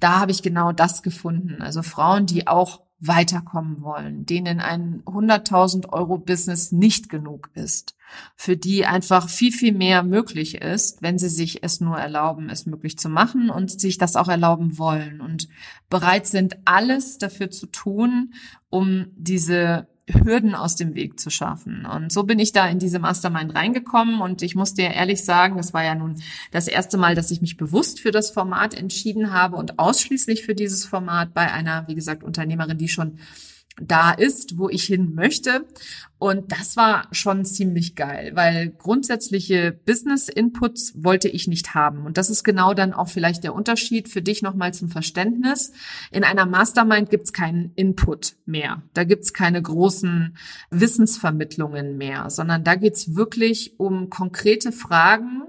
da 0.01 0.19
habe 0.19 0.33
ich 0.33 0.43
genau 0.43 0.73
das 0.73 1.05
gefunden. 1.05 1.63
Also 1.63 1.83
Frauen, 1.83 2.27
die 2.27 2.49
auch 2.49 2.88
weiterkommen 3.01 3.81
wollen, 3.81 4.27
denen 4.27 4.61
ein 4.61 5.03
100.000 5.05 5.89
Euro 5.91 6.19
Business 6.19 6.73
nicht 6.73 7.09
genug 7.09 7.51
ist, 7.55 7.97
für 8.35 8.57
die 8.57 8.87
einfach 8.87 9.29
viel, 9.29 9.53
viel 9.53 9.73
mehr 9.73 10.03
möglich 10.03 10.57
ist, 10.57 11.01
wenn 11.01 11.19
sie 11.19 11.29
sich 11.29 11.63
es 11.63 11.81
nur 11.81 11.97
erlauben, 11.97 12.51
es 12.51 12.67
möglich 12.67 12.99
zu 12.99 13.09
machen 13.09 13.51
und 13.51 13.81
sich 13.81 13.99
das 13.99 14.17
auch 14.17 14.29
erlauben 14.29 14.79
wollen 14.79 15.21
und 15.21 15.49
bereit 15.89 16.27
sind, 16.27 16.57
alles 16.65 17.19
dafür 17.19 17.51
zu 17.51 17.67
tun, 17.67 18.35
um 18.69 19.07
diese 19.17 19.87
Hürden 20.15 20.55
aus 20.55 20.77
dem 20.77 20.95
Weg 20.95 21.21
zu 21.21 21.31
schaffen. 21.31 21.87
Und 21.87 22.13
so 22.13 22.23
bin 22.23 22.39
ich 22.39 22.53
da 22.53 22.67
in 22.67 22.79
diese 22.79 22.99
Mastermind 22.99 23.55
reingekommen 23.55 24.21
und 24.21 24.43
ich 24.43 24.55
muss 24.55 24.75
dir 24.75 24.91
ehrlich 24.91 25.25
sagen, 25.25 25.57
das 25.57 25.75
war 25.75 25.85
ja 25.85 25.95
nun 25.95 26.17
das 26.51 26.69
erste 26.69 26.97
Mal, 26.97 27.15
dass 27.15 27.31
ich 27.31 27.41
mich 27.41 27.57
bewusst 27.57 28.01
für 28.01 28.11
das 28.11 28.31
Format 28.31 28.75
entschieden 28.75 29.33
habe 29.33 29.57
und 29.57 29.79
ausschließlich 29.79 30.45
für 30.45 30.55
dieses 30.55 30.85
Format 30.85 31.35
bei 31.35 31.53
einer, 31.53 31.87
wie 31.89 31.95
gesagt, 31.95 32.23
Unternehmerin, 32.23 32.79
die 32.79 32.89
schon 32.89 33.19
da 33.81 34.13
ist, 34.13 34.59
wo 34.59 34.69
ich 34.69 34.85
hin 34.85 35.15
möchte. 35.15 35.67
Und 36.19 36.51
das 36.51 36.77
war 36.77 37.07
schon 37.13 37.45
ziemlich 37.45 37.95
geil, 37.95 38.33
weil 38.35 38.71
grundsätzliche 38.71 39.79
Business-Inputs 39.87 40.95
wollte 40.97 41.29
ich 41.29 41.47
nicht 41.47 41.75
haben. 41.75 42.07
Und 42.07 42.19
das 42.19 42.29
ist 42.29 42.43
genau 42.43 42.75
dann 42.75 42.93
auch 42.93 43.09
vielleicht 43.09 43.45
der 43.45 43.55
Unterschied 43.55 44.09
für 44.09 44.21
dich 44.21 44.43
nochmal 44.43 44.75
zum 44.75 44.89
Verständnis. 44.89 45.73
In 46.11 46.25
einer 46.25 46.45
Mastermind 46.45 47.11
gibt's 47.11 47.33
keinen 47.33 47.73
Input 47.77 48.35
mehr. 48.47 48.83
Da 48.95 49.05
gibt's 49.05 49.33
keine 49.33 49.63
großen 49.63 50.37
Wissensvermittlungen 50.71 51.97
mehr, 51.97 52.31
sondern 52.31 52.65
da 52.65 52.75
geht's 52.75 53.15
wirklich 53.15 53.79
um 53.79 54.11
konkrete 54.11 54.73
Fragen, 54.73 55.45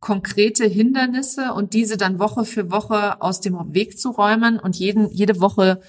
konkrete 0.00 0.64
Hindernisse 0.64 1.52
und 1.52 1.74
diese 1.74 1.96
dann 1.96 2.18
Woche 2.18 2.44
für 2.44 2.70
Woche 2.70 3.20
aus 3.20 3.40
dem 3.40 3.56
Weg 3.74 3.98
zu 3.98 4.10
räumen 4.10 4.58
und 4.58 4.76
jeden, 4.76 5.10
jede 5.10 5.40
Woche 5.40 5.80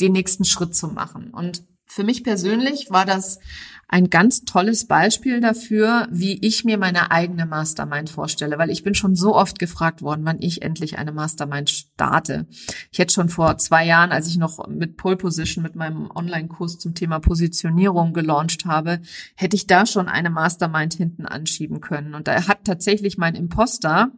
den 0.00 0.12
nächsten 0.12 0.44
Schritt 0.44 0.74
zu 0.74 0.88
machen. 0.88 1.30
Und 1.30 1.64
für 1.86 2.04
mich 2.04 2.22
persönlich 2.22 2.90
war 2.90 3.04
das 3.04 3.40
ein 3.88 4.08
ganz 4.08 4.44
tolles 4.44 4.86
Beispiel 4.86 5.40
dafür, 5.40 6.06
wie 6.12 6.38
ich 6.46 6.64
mir 6.64 6.78
meine 6.78 7.10
eigene 7.10 7.44
Mastermind 7.44 8.08
vorstelle, 8.08 8.56
weil 8.56 8.70
ich 8.70 8.84
bin 8.84 8.94
schon 8.94 9.16
so 9.16 9.34
oft 9.34 9.58
gefragt 9.58 10.00
worden, 10.00 10.24
wann 10.24 10.40
ich 10.40 10.62
endlich 10.62 10.98
eine 10.98 11.10
Mastermind 11.10 11.68
starte. 11.68 12.46
Ich 12.92 13.00
hätte 13.00 13.12
schon 13.12 13.28
vor 13.28 13.58
zwei 13.58 13.84
Jahren, 13.84 14.12
als 14.12 14.28
ich 14.28 14.38
noch 14.38 14.68
mit 14.68 14.96
Pole 14.96 15.16
Position, 15.16 15.64
mit 15.64 15.74
meinem 15.74 16.08
Online-Kurs 16.08 16.78
zum 16.78 16.94
Thema 16.94 17.18
Positionierung 17.18 18.12
gelauncht 18.12 18.64
habe, 18.64 19.00
hätte 19.34 19.56
ich 19.56 19.66
da 19.66 19.84
schon 19.86 20.06
eine 20.06 20.30
Mastermind 20.30 20.94
hinten 20.94 21.26
anschieben 21.26 21.80
können. 21.80 22.14
Und 22.14 22.28
da 22.28 22.46
hat 22.46 22.62
tatsächlich 22.62 23.18
mein 23.18 23.34
Imposter 23.34 24.12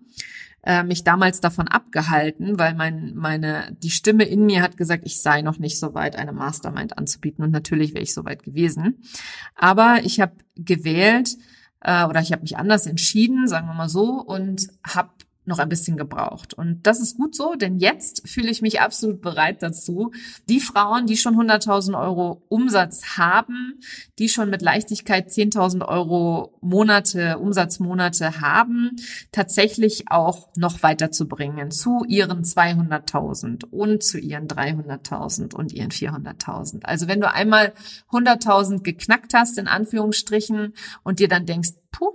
äh, 0.65 0.83
mich 0.85 1.05
damals 1.05 1.41
davon 1.41 1.69
abgehalten, 1.69 2.59
weil 2.59 2.75
mein, 2.75 3.15
meine, 3.15 3.77
die 3.83 3.91
Stimme 3.91 4.25
in 4.25 4.47
mir 4.47 4.63
hat 4.63 4.77
gesagt, 4.77 5.03
ich 5.05 5.21
sei 5.21 5.43
noch 5.43 5.59
nicht 5.59 5.79
so 5.79 5.95
weit, 5.95 6.17
eine 6.17 6.33
Mastermind 6.33 6.99
anzubieten. 6.99 7.45
Und 7.45 7.51
natürlich 7.51 7.95
wäre 7.95 8.03
ich 8.03 8.15
so 8.15 8.25
weit 8.25 8.43
gewesen. 8.43 9.03
Aber 9.57 10.01
ich 10.05 10.21
habe 10.21 10.37
gewählt, 10.57 11.37
äh, 11.81 12.05
oder 12.05 12.21
ich 12.21 12.33
habe 12.33 12.43
mich 12.43 12.57
anders 12.57 12.87
entschieden, 12.87 13.49
sagen 13.49 13.67
wir 13.67 13.75
mal 13.75 13.89
so, 13.89 14.21
und 14.21 14.69
habe 14.87 15.11
noch 15.45 15.59
ein 15.59 15.69
bisschen 15.69 15.97
gebraucht. 15.97 16.55
Und 16.55 16.87
das 16.87 17.01
ist 17.01 17.17
gut 17.17 17.35
so, 17.35 17.55
denn 17.55 17.79
jetzt 17.79 18.29
fühle 18.29 18.51
ich 18.51 18.63
mich 18.63 18.81
absolut 18.81 19.21
bereit 19.21 19.63
dazu, 19.63 20.13
die 20.49 20.61
Frauen, 20.61 21.07
die 21.07 21.17
schon 21.17 21.35
100.000 21.35 22.01
Euro 22.01 22.43
Umsatz 22.49 23.17
haben, 23.17 23.81
die 24.19 24.29
schon 24.29 24.51
mit 24.51 24.63
Leichtigkeit 24.63 25.29
10.000 25.29 25.87
Euro 25.87 26.57
Monate, 26.61 27.39
Umsatzmonate 27.39 28.41
haben, 28.41 28.93
tatsächlich 29.33 30.05
auch 30.11 30.49
noch 30.57 30.83
weiterzubringen 30.83 31.71
zu 31.71 32.05
ihren 32.07 32.45
200.000 32.45 33.67
und 33.67 34.03
zu 34.03 34.19
ihren 34.19 34.47
300.000 34.47 35.55
und 35.55 35.73
ihren 35.73 35.91
400.000. 35.91 36.85
Also 36.85 37.09
wenn 37.09 37.21
du 37.21 37.31
einmal 37.31 37.73
100.000 38.13 38.83
geknackt 38.83 39.35
hast, 39.35 39.59
in 39.59 39.67
Anführungsstrichen, 39.67 40.75
und 41.03 41.19
dir 41.19 41.29
dann 41.29 41.47
denkst, 41.47 41.71
puh, 41.91 42.13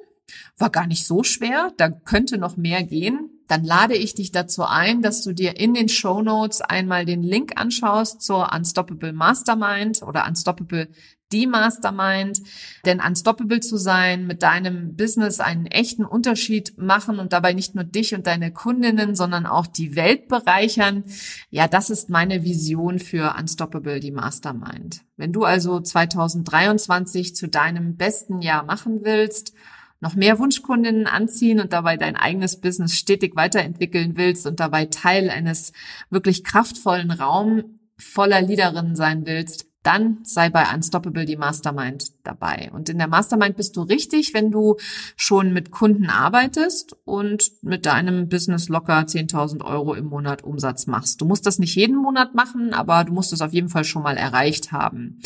war 0.57 0.69
gar 0.69 0.87
nicht 0.87 1.05
so 1.05 1.23
schwer, 1.23 1.71
da 1.77 1.89
könnte 1.89 2.37
noch 2.37 2.57
mehr 2.57 2.83
gehen, 2.83 3.29
dann 3.47 3.63
lade 3.63 3.95
ich 3.95 4.13
dich 4.13 4.31
dazu 4.31 4.63
ein, 4.63 5.01
dass 5.01 5.23
du 5.23 5.33
dir 5.33 5.57
in 5.57 5.73
den 5.73 5.87
Show 5.87 6.21
Notes 6.21 6.61
einmal 6.61 7.05
den 7.05 7.23
Link 7.23 7.53
anschaust 7.55 8.21
zur 8.21 8.53
Unstoppable 8.53 9.13
Mastermind 9.13 10.01
oder 10.01 10.27
Unstoppable 10.27 10.89
die 11.31 11.47
Mastermind. 11.47 12.41
Denn 12.85 13.01
unstoppable 13.01 13.59
zu 13.59 13.77
sein, 13.77 14.27
mit 14.27 14.43
deinem 14.43 14.95
Business 14.95 15.39
einen 15.39 15.65
echten 15.65 16.05
Unterschied 16.05 16.77
machen 16.77 17.19
und 17.19 17.33
dabei 17.33 17.53
nicht 17.53 17.75
nur 17.75 17.83
dich 17.83 18.15
und 18.15 18.27
deine 18.27 18.51
Kundinnen, 18.51 19.15
sondern 19.15 19.45
auch 19.45 19.67
die 19.67 19.95
Welt 19.95 20.27
bereichern. 20.27 21.03
Ja, 21.49 21.67
das 21.67 21.89
ist 21.89 22.09
meine 22.09 22.43
Vision 22.43 22.99
für 22.99 23.35
Unstoppable, 23.37 23.99
die 23.99 24.11
Mastermind. 24.11 25.01
Wenn 25.17 25.33
du 25.33 25.43
also 25.43 25.79
2023 25.79 27.35
zu 27.35 27.47
deinem 27.47 27.97
besten 27.97 28.41
Jahr 28.41 28.63
machen 28.63 28.99
willst, 29.03 29.53
noch 29.99 30.15
mehr 30.15 30.39
Wunschkundinnen 30.39 31.07
anziehen 31.07 31.59
und 31.59 31.73
dabei 31.73 31.97
dein 31.97 32.15
eigenes 32.15 32.59
Business 32.59 32.95
stetig 32.95 33.35
weiterentwickeln 33.35 34.17
willst 34.17 34.45
und 34.45 34.59
dabei 34.59 34.85
Teil 34.85 35.29
eines 35.29 35.73
wirklich 36.09 36.43
kraftvollen 36.43 37.11
Raum 37.11 37.79
voller 37.97 38.41
Leaderinnen 38.41 38.95
sein 38.95 39.25
willst, 39.25 39.67
dann 39.87 40.17
sei 40.23 40.49
bei 40.49 40.65
Unstoppable 40.73 41.23
die 41.23 41.37
Mastermind 41.37 42.11
dabei. 42.23 42.69
Und 42.73 42.89
in 42.89 42.97
der 42.97 43.07
Mastermind 43.07 43.55
bist 43.55 43.77
du 43.77 43.83
richtig, 43.83 44.33
wenn 44.33 44.51
du 44.51 44.75
schon 45.15 45.53
mit 45.53 45.71
Kunden 45.71 46.09
arbeitest 46.09 46.97
und 47.05 47.51
mit 47.61 47.85
deinem 47.85 48.27
Business 48.27 48.67
locker 48.67 48.99
10.000 48.99 49.63
Euro 49.63 49.93
im 49.93 50.07
Monat 50.07 50.43
Umsatz 50.43 50.87
machst. 50.87 51.21
Du 51.21 51.25
musst 51.25 51.45
das 51.45 51.57
nicht 51.57 51.75
jeden 51.75 51.95
Monat 51.95 52.35
machen, 52.35 52.73
aber 52.73 53.05
du 53.05 53.13
musst 53.13 53.31
es 53.31 53.41
auf 53.41 53.53
jeden 53.53 53.69
Fall 53.69 53.85
schon 53.85 54.03
mal 54.03 54.17
erreicht 54.17 54.73
haben. 54.73 55.21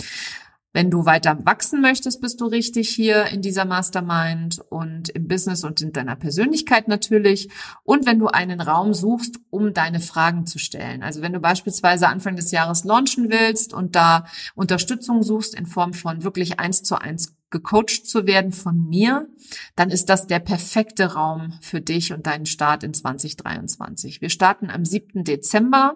Wenn 0.73 0.89
du 0.89 1.05
weiter 1.05 1.37
wachsen 1.45 1.81
möchtest, 1.81 2.21
bist 2.21 2.39
du 2.39 2.45
richtig 2.45 2.89
hier 2.89 3.25
in 3.25 3.41
dieser 3.41 3.65
Mastermind 3.65 4.59
und 4.69 5.09
im 5.09 5.27
Business 5.27 5.65
und 5.65 5.81
in 5.81 5.91
deiner 5.91 6.15
Persönlichkeit 6.15 6.87
natürlich. 6.87 7.49
Und 7.83 8.05
wenn 8.05 8.19
du 8.19 8.27
einen 8.27 8.61
Raum 8.61 8.93
suchst, 8.93 9.37
um 9.49 9.73
deine 9.73 9.99
Fragen 9.99 10.45
zu 10.45 10.59
stellen. 10.59 11.03
Also 11.03 11.21
wenn 11.21 11.33
du 11.33 11.41
beispielsweise 11.41 12.07
Anfang 12.07 12.37
des 12.37 12.51
Jahres 12.51 12.85
launchen 12.85 13.29
willst 13.29 13.73
und 13.73 13.97
da 13.97 14.25
Unterstützung 14.55 15.23
suchst 15.23 15.55
in 15.55 15.65
Form 15.65 15.93
von 15.93 16.23
wirklich 16.23 16.59
eins 16.59 16.83
zu 16.83 16.95
eins 16.95 17.35
gecoacht 17.51 18.07
zu 18.07 18.25
werden 18.25 18.51
von 18.51 18.87
mir, 18.89 19.27
dann 19.75 19.89
ist 19.89 20.09
das 20.09 20.27
der 20.27 20.39
perfekte 20.39 21.13
Raum 21.13 21.53
für 21.61 21.81
dich 21.81 22.13
und 22.13 22.25
deinen 22.25 22.45
Start 22.45 22.83
in 22.83 22.93
2023. 22.93 24.21
Wir 24.21 24.29
starten 24.29 24.69
am 24.69 24.85
7. 24.85 25.23
Dezember. 25.23 25.95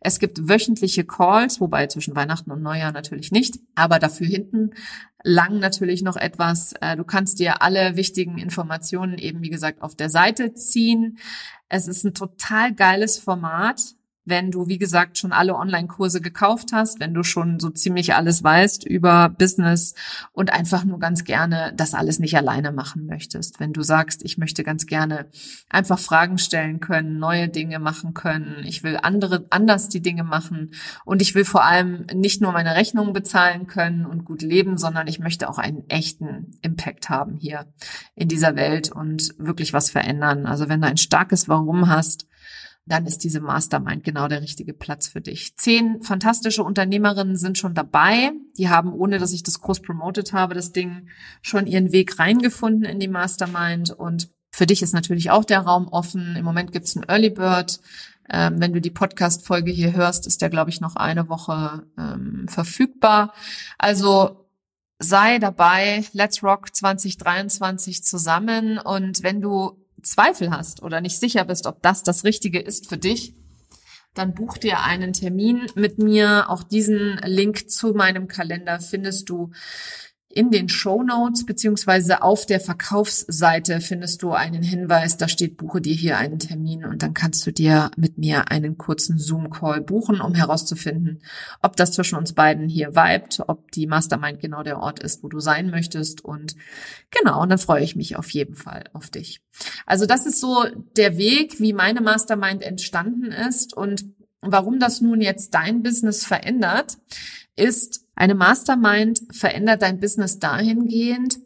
Es 0.00 0.18
gibt 0.18 0.48
wöchentliche 0.48 1.04
Calls, 1.04 1.60
wobei 1.60 1.86
zwischen 1.86 2.16
Weihnachten 2.16 2.50
und 2.50 2.62
Neujahr 2.62 2.92
natürlich 2.92 3.30
nicht, 3.30 3.60
aber 3.74 3.98
dafür 3.98 4.26
hinten 4.26 4.70
lang 5.22 5.58
natürlich 5.58 6.02
noch 6.02 6.16
etwas. 6.16 6.74
Äh, 6.80 6.96
du 6.96 7.04
kannst 7.04 7.38
dir 7.38 7.62
alle 7.62 7.96
wichtigen 7.96 8.38
Informationen 8.38 9.18
eben, 9.18 9.42
wie 9.42 9.50
gesagt, 9.50 9.82
auf 9.82 9.94
der 9.94 10.10
Seite 10.10 10.54
ziehen. 10.54 11.18
Es 11.68 11.88
ist 11.88 12.04
ein 12.04 12.14
total 12.14 12.74
geiles 12.74 13.18
Format 13.18 13.94
wenn 14.24 14.50
du, 14.50 14.68
wie 14.68 14.78
gesagt, 14.78 15.18
schon 15.18 15.32
alle 15.32 15.54
Online-Kurse 15.54 16.20
gekauft 16.20 16.70
hast, 16.72 17.00
wenn 17.00 17.12
du 17.12 17.22
schon 17.22 17.60
so 17.60 17.70
ziemlich 17.70 18.14
alles 18.14 18.42
weißt 18.42 18.86
über 18.86 19.28
Business 19.28 19.94
und 20.32 20.52
einfach 20.52 20.84
nur 20.84 20.98
ganz 20.98 21.24
gerne 21.24 21.72
das 21.76 21.94
alles 21.94 22.18
nicht 22.18 22.36
alleine 22.36 22.72
machen 22.72 23.06
möchtest. 23.06 23.60
Wenn 23.60 23.72
du 23.72 23.82
sagst, 23.82 24.24
ich 24.24 24.38
möchte 24.38 24.64
ganz 24.64 24.86
gerne 24.86 25.26
einfach 25.68 25.98
Fragen 25.98 26.38
stellen 26.38 26.80
können, 26.80 27.18
neue 27.18 27.48
Dinge 27.48 27.78
machen 27.78 28.14
können, 28.14 28.64
ich 28.64 28.82
will 28.82 28.98
andere, 29.02 29.46
anders 29.50 29.88
die 29.88 30.02
Dinge 30.02 30.24
machen 30.24 30.70
und 31.04 31.20
ich 31.20 31.34
will 31.34 31.44
vor 31.44 31.64
allem 31.64 32.06
nicht 32.14 32.40
nur 32.40 32.52
meine 32.52 32.74
Rechnungen 32.74 33.12
bezahlen 33.12 33.66
können 33.66 34.06
und 34.06 34.24
gut 34.24 34.42
leben, 34.42 34.78
sondern 34.78 35.06
ich 35.06 35.18
möchte 35.18 35.48
auch 35.48 35.58
einen 35.58 35.88
echten 35.88 36.52
Impact 36.62 37.10
haben 37.10 37.36
hier 37.36 37.66
in 38.14 38.28
dieser 38.28 38.56
Welt 38.56 38.90
und 38.90 39.34
wirklich 39.38 39.72
was 39.72 39.90
verändern. 39.90 40.46
Also 40.46 40.68
wenn 40.68 40.80
du 40.80 40.86
ein 40.86 40.96
starkes 40.96 41.48
Warum 41.48 41.88
hast, 41.88 42.26
dann 42.86 43.06
ist 43.06 43.24
diese 43.24 43.40
Mastermind 43.40 44.04
genau 44.04 44.28
der 44.28 44.42
richtige 44.42 44.74
Platz 44.74 45.08
für 45.08 45.20
dich. 45.20 45.56
Zehn 45.56 46.02
fantastische 46.02 46.62
Unternehmerinnen 46.62 47.36
sind 47.36 47.56
schon 47.56 47.74
dabei. 47.74 48.32
Die 48.58 48.68
haben, 48.68 48.92
ohne 48.92 49.18
dass 49.18 49.32
ich 49.32 49.42
das 49.42 49.60
groß 49.60 49.80
promotet 49.80 50.32
habe, 50.32 50.54
das 50.54 50.72
Ding 50.72 51.08
schon 51.40 51.66
ihren 51.66 51.92
Weg 51.92 52.18
reingefunden 52.18 52.84
in 52.84 53.00
die 53.00 53.08
Mastermind. 53.08 53.90
Und 53.90 54.30
für 54.52 54.66
dich 54.66 54.82
ist 54.82 54.92
natürlich 54.92 55.30
auch 55.30 55.44
der 55.44 55.60
Raum 55.60 55.88
offen. 55.88 56.36
Im 56.36 56.44
Moment 56.44 56.72
gibt 56.72 56.86
es 56.86 56.96
einen 56.96 57.08
Early 57.08 57.30
Bird. 57.30 57.80
Ähm, 58.28 58.60
wenn 58.60 58.72
du 58.72 58.80
die 58.80 58.90
Podcast-Folge 58.90 59.70
hier 59.70 59.94
hörst, 59.94 60.26
ist 60.26 60.42
der, 60.42 60.50
glaube 60.50 60.70
ich, 60.70 60.80
noch 60.80 60.96
eine 60.96 61.28
Woche 61.28 61.86
ähm, 61.98 62.46
verfügbar. 62.48 63.32
Also 63.78 64.46
sei 64.98 65.38
dabei. 65.38 66.04
Let's 66.12 66.42
Rock 66.42 66.74
2023 66.74 68.04
zusammen. 68.04 68.78
Und 68.78 69.22
wenn 69.22 69.40
du 69.40 69.83
Zweifel 70.04 70.50
hast 70.50 70.82
oder 70.82 71.00
nicht 71.00 71.18
sicher 71.18 71.44
bist, 71.44 71.66
ob 71.66 71.82
das 71.82 72.02
das 72.02 72.24
Richtige 72.24 72.60
ist 72.60 72.88
für 72.88 72.98
dich, 72.98 73.34
dann 74.14 74.34
buch 74.34 74.58
dir 74.58 74.80
einen 74.80 75.12
Termin 75.12 75.66
mit 75.74 75.98
mir. 75.98 76.48
Auch 76.48 76.62
diesen 76.62 77.18
Link 77.24 77.68
zu 77.68 77.92
meinem 77.92 78.28
Kalender 78.28 78.78
findest 78.80 79.28
du 79.28 79.50
in 80.34 80.50
den 80.50 80.68
Show 80.68 81.02
Notes 81.02 81.46
beziehungsweise 81.46 82.22
auf 82.22 82.44
der 82.44 82.58
Verkaufsseite 82.58 83.80
findest 83.80 84.22
du 84.22 84.32
einen 84.32 84.62
Hinweis, 84.62 85.16
da 85.16 85.28
steht, 85.28 85.56
buche 85.56 85.80
dir 85.80 85.94
hier 85.94 86.18
einen 86.18 86.40
Termin 86.40 86.84
und 86.84 87.02
dann 87.02 87.14
kannst 87.14 87.46
du 87.46 87.52
dir 87.52 87.90
mit 87.96 88.18
mir 88.18 88.50
einen 88.50 88.76
kurzen 88.76 89.18
Zoom-Call 89.18 89.80
buchen, 89.80 90.20
um 90.20 90.34
herauszufinden, 90.34 91.22
ob 91.62 91.76
das 91.76 91.92
zwischen 91.92 92.16
uns 92.16 92.32
beiden 92.32 92.68
hier 92.68 92.96
vibet, 92.96 93.42
ob 93.46 93.70
die 93.70 93.86
Mastermind 93.86 94.40
genau 94.40 94.64
der 94.64 94.80
Ort 94.80 94.98
ist, 94.98 95.22
wo 95.22 95.28
du 95.28 95.38
sein 95.38 95.70
möchtest. 95.70 96.24
Und 96.24 96.56
genau, 97.10 97.40
und 97.42 97.48
dann 97.50 97.58
freue 97.58 97.84
ich 97.84 97.94
mich 97.94 98.16
auf 98.16 98.30
jeden 98.30 98.56
Fall 98.56 98.84
auf 98.92 99.10
dich. 99.10 99.40
Also 99.86 100.04
das 100.04 100.26
ist 100.26 100.40
so 100.40 100.64
der 100.96 101.16
Weg, 101.16 101.60
wie 101.60 101.72
meine 101.72 102.00
Mastermind 102.00 102.62
entstanden 102.62 103.30
ist 103.30 103.76
und 103.76 104.04
warum 104.40 104.78
das 104.78 105.00
nun 105.00 105.20
jetzt 105.20 105.54
dein 105.54 105.82
Business 105.82 106.24
verändert, 106.24 106.98
ist, 107.56 108.06
eine 108.14 108.34
Mastermind 108.34 109.22
verändert 109.30 109.82
dein 109.82 110.00
Business 110.00 110.38
dahingehend, 110.38 111.38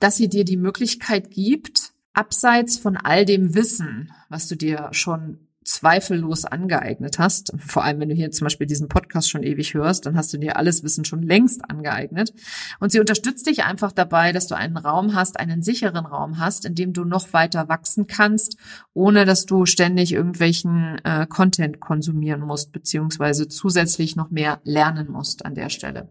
dass 0.00 0.16
sie 0.16 0.28
dir 0.28 0.44
die 0.44 0.56
Möglichkeit 0.56 1.30
gibt, 1.30 1.92
abseits 2.12 2.76
von 2.76 2.96
all 2.96 3.24
dem 3.24 3.54
Wissen, 3.54 4.12
was 4.28 4.48
du 4.48 4.56
dir 4.56 4.88
schon 4.92 5.48
zweifellos 5.64 6.44
angeeignet 6.44 7.18
hast. 7.18 7.52
Vor 7.58 7.84
allem, 7.84 8.00
wenn 8.00 8.08
du 8.08 8.14
hier 8.14 8.30
zum 8.30 8.46
Beispiel 8.46 8.66
diesen 8.66 8.88
Podcast 8.88 9.30
schon 9.30 9.42
ewig 9.42 9.74
hörst, 9.74 10.06
dann 10.06 10.16
hast 10.16 10.32
du 10.32 10.38
dir 10.38 10.56
alles 10.56 10.82
Wissen 10.82 11.04
schon 11.04 11.22
längst 11.22 11.68
angeeignet. 11.68 12.32
Und 12.80 12.92
sie 12.92 13.00
unterstützt 13.00 13.46
dich 13.46 13.64
einfach 13.64 13.92
dabei, 13.92 14.32
dass 14.32 14.46
du 14.46 14.54
einen 14.54 14.76
Raum 14.76 15.14
hast, 15.14 15.38
einen 15.38 15.62
sicheren 15.62 16.06
Raum 16.06 16.38
hast, 16.38 16.64
in 16.64 16.74
dem 16.74 16.92
du 16.92 17.04
noch 17.04 17.32
weiter 17.32 17.68
wachsen 17.68 18.06
kannst, 18.06 18.56
ohne 18.94 19.24
dass 19.24 19.46
du 19.46 19.66
ständig 19.66 20.12
irgendwelchen 20.12 20.98
äh, 21.04 21.26
Content 21.26 21.80
konsumieren 21.80 22.40
musst, 22.40 22.72
beziehungsweise 22.72 23.48
zusätzlich 23.48 24.16
noch 24.16 24.30
mehr 24.30 24.60
lernen 24.64 25.10
musst 25.10 25.44
an 25.44 25.54
der 25.54 25.68
Stelle. 25.68 26.08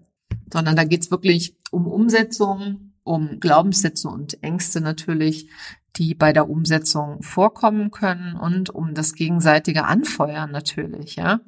Sondern 0.51 0.75
da 0.75 0.83
geht's 0.83 1.11
wirklich 1.11 1.55
um 1.71 1.87
Umsetzung, 1.87 2.91
um 3.03 3.39
Glaubenssätze 3.39 4.07
und 4.07 4.43
Ängste 4.43 4.81
natürlich, 4.81 5.49
die 5.97 6.15
bei 6.15 6.33
der 6.33 6.49
Umsetzung 6.49 7.21
vorkommen 7.21 7.91
können 7.91 8.35
und 8.35 8.69
um 8.69 8.93
das 8.93 9.13
gegenseitige 9.13 9.85
Anfeuern 9.85 10.51
natürlich, 10.51 11.15
ja. 11.15 11.41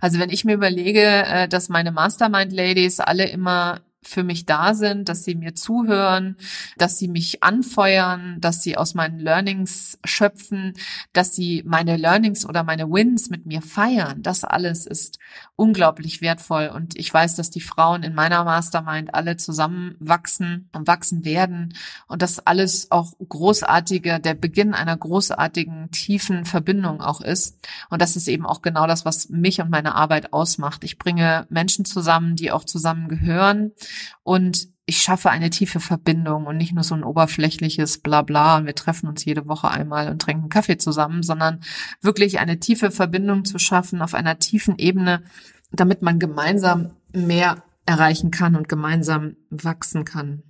Also 0.00 0.18
wenn 0.18 0.30
ich 0.30 0.44
mir 0.44 0.54
überlege, 0.54 1.02
äh, 1.02 1.48
dass 1.48 1.68
meine 1.68 1.92
Mastermind 1.92 2.52
Ladies 2.52 3.00
alle 3.00 3.28
immer 3.28 3.80
für 4.02 4.22
mich 4.22 4.46
da 4.46 4.74
sind, 4.74 5.08
dass 5.08 5.24
sie 5.24 5.34
mir 5.34 5.54
zuhören, 5.54 6.36
dass 6.78 6.98
sie 6.98 7.08
mich 7.08 7.42
anfeuern, 7.42 8.38
dass 8.40 8.62
sie 8.62 8.76
aus 8.76 8.94
meinen 8.94 9.18
Learnings 9.18 9.98
schöpfen, 10.04 10.72
dass 11.12 11.34
sie 11.34 11.62
meine 11.66 11.96
Learnings 11.96 12.46
oder 12.46 12.64
meine 12.64 12.90
Wins 12.90 13.28
mit 13.28 13.44
mir 13.44 13.60
feiern. 13.60 14.22
Das 14.22 14.42
alles 14.44 14.86
ist 14.86 15.18
unglaublich 15.54 16.22
wertvoll 16.22 16.70
und 16.74 16.96
ich 16.96 17.12
weiß, 17.12 17.36
dass 17.36 17.50
die 17.50 17.60
Frauen 17.60 18.02
in 18.02 18.14
meiner 18.14 18.44
Mastermind 18.44 19.14
alle 19.14 19.36
zusammenwachsen 19.36 20.70
und 20.72 20.86
wachsen 20.86 21.24
werden 21.26 21.74
und 22.06 22.22
das 22.22 22.46
alles 22.46 22.90
auch 22.90 23.12
großartige, 23.28 24.18
der 24.18 24.34
Beginn 24.34 24.72
einer 24.72 24.96
großartigen, 24.96 25.90
tiefen 25.90 26.46
Verbindung 26.46 27.02
auch 27.02 27.20
ist. 27.20 27.58
Und 27.90 28.00
das 28.00 28.16
ist 28.16 28.28
eben 28.28 28.46
auch 28.46 28.62
genau 28.62 28.86
das, 28.86 29.04
was 29.04 29.28
mich 29.28 29.60
und 29.60 29.70
meine 29.70 29.94
Arbeit 29.94 30.32
ausmacht. 30.32 30.84
Ich 30.84 30.98
bringe 30.98 31.46
Menschen 31.50 31.84
zusammen, 31.84 32.36
die 32.36 32.50
auch 32.50 32.64
zusammengehören 32.64 33.72
und 34.22 34.68
ich 34.90 35.02
schaffe 35.02 35.30
eine 35.30 35.50
tiefe 35.50 35.78
Verbindung 35.78 36.46
und 36.46 36.56
nicht 36.56 36.72
nur 36.74 36.82
so 36.82 36.96
ein 36.96 37.04
oberflächliches 37.04 37.98
Blabla 37.98 38.56
und 38.56 38.66
wir 38.66 38.74
treffen 38.74 39.08
uns 39.08 39.24
jede 39.24 39.46
Woche 39.46 39.70
einmal 39.70 40.10
und 40.10 40.20
trinken 40.20 40.48
Kaffee 40.48 40.78
zusammen, 40.78 41.22
sondern 41.22 41.60
wirklich 42.00 42.40
eine 42.40 42.58
tiefe 42.58 42.90
Verbindung 42.90 43.44
zu 43.44 43.60
schaffen 43.60 44.02
auf 44.02 44.14
einer 44.14 44.40
tiefen 44.40 44.78
Ebene, 44.78 45.22
damit 45.70 46.02
man 46.02 46.18
gemeinsam 46.18 46.90
mehr 47.12 47.62
erreichen 47.86 48.32
kann 48.32 48.56
und 48.56 48.68
gemeinsam 48.68 49.36
wachsen 49.50 50.04
kann. 50.04 50.42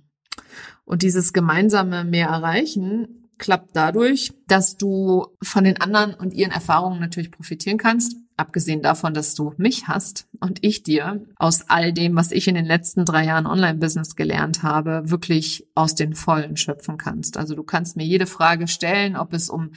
Und 0.85 1.03
dieses 1.03 1.33
gemeinsame 1.33 2.03
mehr 2.03 2.29
erreichen 2.29 3.29
klappt 3.37 3.75
dadurch, 3.75 4.33
dass 4.47 4.75
du 4.75 5.27
von 5.41 5.63
den 5.63 5.79
anderen 5.79 6.15
und 6.15 6.33
ihren 6.33 6.51
Erfahrungen 6.51 6.99
natürlich 6.99 7.31
profitieren 7.31 7.77
kannst 7.77 8.15
abgesehen 8.37 8.81
davon, 8.81 9.13
dass 9.13 9.35
du 9.35 9.53
mich 9.57 9.87
hast 9.87 10.27
und 10.39 10.59
ich 10.63 10.83
dir 10.83 11.21
aus 11.37 11.69
all 11.69 11.93
dem, 11.93 12.15
was 12.15 12.31
ich 12.31 12.47
in 12.47 12.55
den 12.55 12.65
letzten 12.65 13.05
drei 13.05 13.25
Jahren 13.25 13.45
Online-Business 13.45 14.15
gelernt 14.15 14.63
habe, 14.63 15.03
wirklich 15.05 15.67
aus 15.75 15.95
den 15.95 16.15
Vollen 16.15 16.57
schöpfen 16.57 16.97
kannst. 16.97 17.37
Also 17.37 17.55
du 17.55 17.63
kannst 17.63 17.97
mir 17.97 18.05
jede 18.05 18.25
Frage 18.25 18.67
stellen, 18.67 19.15
ob 19.15 19.33
es 19.33 19.49
um 19.49 19.71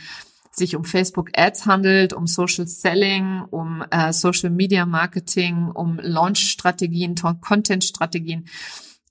sich 0.57 0.77
um 0.77 0.85
Facebook 0.85 1.31
Ads 1.37 1.67
handelt, 1.67 2.13
um 2.13 2.27
Social 2.27 2.67
Selling, 2.67 3.43
um 3.51 3.85
äh, 3.91 4.13
Social 4.13 4.51
Media 4.51 4.87
Marketing, 4.87 5.69
um 5.69 5.99
Launch 6.01 6.51
Strategien, 6.51 7.15
Content 7.41 7.85
Strategien. 7.85 8.47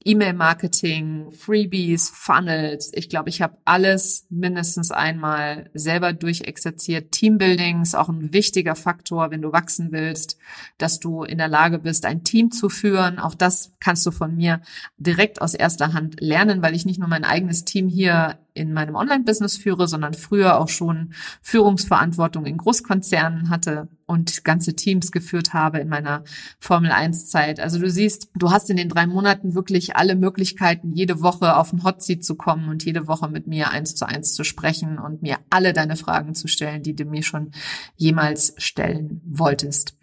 E-Mail-Marketing, 0.05 1.31
Freebies, 1.31 2.09
Funnels. 2.09 2.91
Ich 2.93 3.09
glaube, 3.09 3.29
ich 3.29 3.41
habe 3.41 3.57
alles 3.65 4.25
mindestens 4.29 4.91
einmal 4.91 5.69
selber 5.73 6.13
durchexerziert. 6.13 7.11
Teambuilding 7.11 7.81
ist 7.81 7.95
auch 7.95 8.09
ein 8.09 8.33
wichtiger 8.33 8.75
Faktor, 8.75 9.31
wenn 9.31 9.41
du 9.41 9.51
wachsen 9.51 9.91
willst, 9.91 10.37
dass 10.77 10.99
du 10.99 11.23
in 11.23 11.37
der 11.37 11.47
Lage 11.47 11.79
bist, 11.79 12.05
ein 12.05 12.23
Team 12.23 12.51
zu 12.51 12.69
führen. 12.69 13.19
Auch 13.19 13.35
das 13.35 13.73
kannst 13.79 14.05
du 14.05 14.11
von 14.11 14.35
mir 14.35 14.61
direkt 14.97 15.41
aus 15.41 15.53
erster 15.53 15.93
Hand 15.93 16.19
lernen, 16.19 16.61
weil 16.61 16.75
ich 16.75 16.85
nicht 16.85 16.99
nur 16.99 17.09
mein 17.09 17.23
eigenes 17.23 17.65
Team 17.65 17.87
hier 17.87 18.39
in 18.53 18.73
meinem 18.73 18.95
Online-Business 18.95 19.57
führe, 19.57 19.87
sondern 19.87 20.13
früher 20.13 20.59
auch 20.59 20.69
schon 20.69 21.13
Führungsverantwortung 21.41 22.45
in 22.45 22.57
Großkonzernen 22.57 23.49
hatte 23.49 23.87
und 24.13 24.43
ganze 24.43 24.76
Teams 24.76 25.12
geführt 25.12 25.54
habe 25.54 25.80
in 25.80 25.89
meiner 25.89 26.23
Formel 26.60 26.91
1 26.91 27.28
Zeit. 27.28 27.60
Also 27.60 27.80
du 27.80 27.89
siehst, 27.89 28.30
du 28.36 28.52
hast 28.52 28.69
in 28.69 28.78
den 28.78 28.89
drei 28.89 29.08
Monaten 29.08 29.56
wirklich 29.56 29.95
alle 29.95 30.15
Möglichkeiten, 30.15 30.93
jede 30.93 31.21
Woche 31.21 31.58
auf 31.58 31.71
den 31.71 31.84
Hot 31.84 32.02
Seat 32.02 32.23
zu 32.23 32.36
kommen 32.36 32.69
und 32.69 32.86
jede 32.86 33.08
Woche 33.08 33.28
mit 33.28 33.47
mir 33.47 33.71
eins 33.71 33.95
zu 33.95 34.08
eins 34.08 34.34
zu 34.34 34.43
sprechen 34.43 34.99
und 34.99 35.21
mir 35.23 35.38
alle 35.49 35.73
deine 35.73 35.95
Fragen 35.95 36.36
zu 36.36 36.47
stellen, 36.47 36.84
die 36.84 36.95
du 36.95 37.06
mir 37.06 37.23
schon 37.23 37.52
jemals 37.97 38.54
stellen 38.58 39.21
wolltest. 39.26 39.97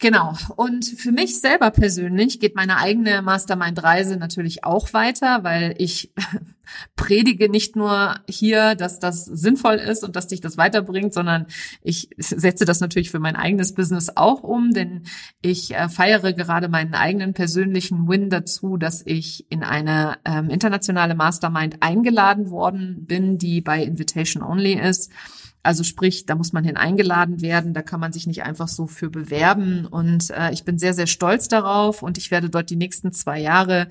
Genau. 0.00 0.32
Und 0.56 0.86
für 0.86 1.12
mich 1.12 1.40
selber 1.40 1.70
persönlich 1.70 2.40
geht 2.40 2.56
meine 2.56 2.78
eigene 2.78 3.20
Mastermind-Reise 3.20 4.16
natürlich 4.16 4.64
auch 4.64 4.94
weiter, 4.94 5.44
weil 5.44 5.74
ich 5.76 6.14
predige 6.96 7.50
nicht 7.50 7.76
nur 7.76 8.14
hier, 8.26 8.76
dass 8.76 8.98
das 8.98 9.26
sinnvoll 9.26 9.74
ist 9.74 10.02
und 10.02 10.16
dass 10.16 10.26
dich 10.26 10.40
das 10.40 10.56
weiterbringt, 10.56 11.12
sondern 11.12 11.44
ich 11.82 12.08
setze 12.16 12.64
das 12.64 12.80
natürlich 12.80 13.10
für 13.10 13.18
mein 13.18 13.36
eigenes 13.36 13.74
Business 13.74 14.10
auch 14.16 14.42
um, 14.42 14.70
denn 14.70 15.02
ich 15.42 15.74
äh, 15.74 15.90
feiere 15.90 16.32
gerade 16.32 16.68
meinen 16.68 16.94
eigenen 16.94 17.34
persönlichen 17.34 18.08
Win 18.08 18.30
dazu, 18.30 18.78
dass 18.78 19.02
ich 19.04 19.44
in 19.50 19.62
eine 19.62 20.16
ähm, 20.24 20.48
internationale 20.48 21.14
Mastermind 21.14 21.76
eingeladen 21.80 22.48
worden 22.48 23.04
bin, 23.04 23.36
die 23.36 23.60
bei 23.60 23.82
Invitation 23.82 24.42
Only 24.42 24.80
ist. 24.80 25.12
Also 25.62 25.84
sprich, 25.84 26.24
da 26.24 26.36
muss 26.36 26.54
man 26.54 26.64
hin 26.64 26.78
eingeladen 26.78 27.42
werden, 27.42 27.74
da 27.74 27.82
kann 27.82 28.00
man 28.00 28.12
sich 28.12 28.26
nicht 28.26 28.44
einfach 28.44 28.68
so 28.68 28.86
für 28.86 29.10
bewerben. 29.10 29.84
Und 29.84 30.30
äh, 30.30 30.52
ich 30.52 30.64
bin 30.64 30.78
sehr, 30.78 30.94
sehr 30.94 31.06
stolz 31.06 31.48
darauf 31.48 32.02
und 32.02 32.16
ich 32.16 32.30
werde 32.30 32.48
dort 32.48 32.70
die 32.70 32.76
nächsten 32.76 33.12
zwei 33.12 33.38
Jahre 33.38 33.88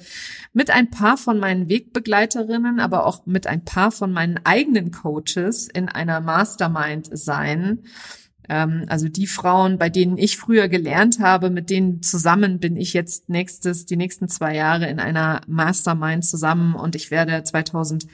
mit 0.51 0.71
ein 0.71 0.89
paar 0.89 1.15
von 1.15 1.39
meinen 1.39 1.69
Wegbegleiterinnen, 1.69 2.79
aber 2.79 3.05
auch 3.05 3.25
mit 3.27 3.45
ein 3.45 3.63
paar 3.65 3.91
von 3.91 4.11
meinen 4.11 4.39
eigenen 4.43 4.91
Coaches 4.91 5.67
in 5.67 5.89
einer 5.89 6.21
Mastermind 6.21 7.07
sein. 7.11 7.83
Ähm, 8.49 8.85
also 8.87 9.07
die 9.07 9.27
Frauen, 9.27 9.77
bei 9.77 9.89
denen 9.89 10.17
ich 10.17 10.37
früher 10.37 10.69
gelernt 10.69 11.19
habe, 11.19 11.51
mit 11.51 11.69
denen 11.69 12.01
zusammen 12.01 12.59
bin 12.59 12.77
ich 12.77 12.93
jetzt 12.93 13.29
nächstes, 13.29 13.85
die 13.85 13.95
nächsten 13.95 14.27
zwei 14.27 14.55
Jahre 14.55 14.89
in 14.89 14.99
einer 14.99 15.41
Mastermind 15.47 16.25
zusammen 16.25 16.73
und 16.73 16.95
ich 16.95 17.11
werde 17.11 17.43
2000 17.43 18.07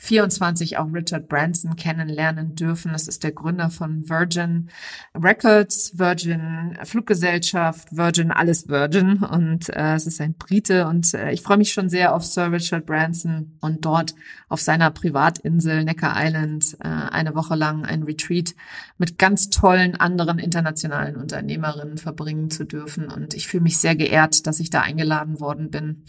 24 0.00 0.78
auch 0.78 0.92
Richard 0.94 1.28
Branson 1.28 1.76
kennenlernen 1.76 2.54
dürfen. 2.54 2.92
Das 2.92 3.06
ist 3.06 3.22
der 3.22 3.32
Gründer 3.32 3.68
von 3.68 4.08
Virgin 4.08 4.70
Records, 5.14 5.98
Virgin 5.98 6.78
Fluggesellschaft, 6.84 7.94
Virgin 7.94 8.30
alles 8.30 8.68
Virgin. 8.68 9.18
Und 9.18 9.68
äh, 9.68 9.94
es 9.94 10.06
ist 10.06 10.20
ein 10.22 10.34
Brite. 10.34 10.86
Und 10.86 11.12
äh, 11.12 11.32
ich 11.32 11.42
freue 11.42 11.58
mich 11.58 11.72
schon 11.72 11.90
sehr 11.90 12.14
auf 12.14 12.24
Sir 12.24 12.50
Richard 12.50 12.86
Branson 12.86 13.58
und 13.60 13.84
dort 13.84 14.14
auf 14.48 14.62
seiner 14.62 14.90
Privatinsel 14.90 15.84
Necker 15.84 16.14
Island 16.16 16.78
äh, 16.80 16.88
eine 16.88 17.34
Woche 17.34 17.54
lang 17.54 17.84
ein 17.84 18.02
Retreat 18.02 18.54
mit 18.96 19.18
ganz 19.18 19.50
tollen 19.50 19.96
anderen 19.96 20.38
internationalen 20.38 21.16
Unternehmerinnen 21.16 21.98
verbringen 21.98 22.50
zu 22.50 22.64
dürfen. 22.64 23.08
Und 23.08 23.34
ich 23.34 23.48
fühle 23.48 23.64
mich 23.64 23.78
sehr 23.78 23.96
geehrt, 23.96 24.46
dass 24.46 24.60
ich 24.60 24.70
da 24.70 24.80
eingeladen 24.80 25.40
worden 25.40 25.70
bin 25.70 26.04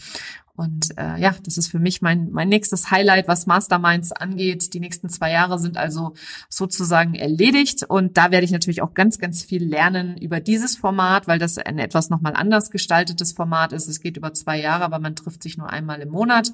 und 0.62 0.96
äh, 0.96 1.20
ja, 1.20 1.34
das 1.42 1.58
ist 1.58 1.66
für 1.66 1.80
mich 1.80 2.02
mein, 2.02 2.30
mein 2.30 2.48
nächstes 2.48 2.92
Highlight, 2.92 3.26
was 3.26 3.46
Masterminds 3.46 4.12
angeht. 4.12 4.72
Die 4.74 4.78
nächsten 4.78 5.08
zwei 5.08 5.32
Jahre 5.32 5.58
sind 5.58 5.76
also 5.76 6.14
sozusagen 6.48 7.14
erledigt. 7.16 7.82
Und 7.82 8.16
da 8.16 8.30
werde 8.30 8.44
ich 8.44 8.52
natürlich 8.52 8.80
auch 8.80 8.94
ganz, 8.94 9.18
ganz 9.18 9.42
viel 9.42 9.64
lernen 9.64 10.16
über 10.16 10.38
dieses 10.38 10.76
Format, 10.76 11.26
weil 11.26 11.40
das 11.40 11.58
ein 11.58 11.80
etwas 11.80 12.10
nochmal 12.10 12.34
anders 12.36 12.70
gestaltetes 12.70 13.32
Format 13.32 13.72
ist. 13.72 13.88
Es 13.88 13.98
geht 13.98 14.16
über 14.16 14.34
zwei 14.34 14.60
Jahre, 14.60 14.84
aber 14.84 15.00
man 15.00 15.16
trifft 15.16 15.42
sich 15.42 15.58
nur 15.58 15.68
einmal 15.68 16.00
im 16.00 16.10
Monat. 16.10 16.52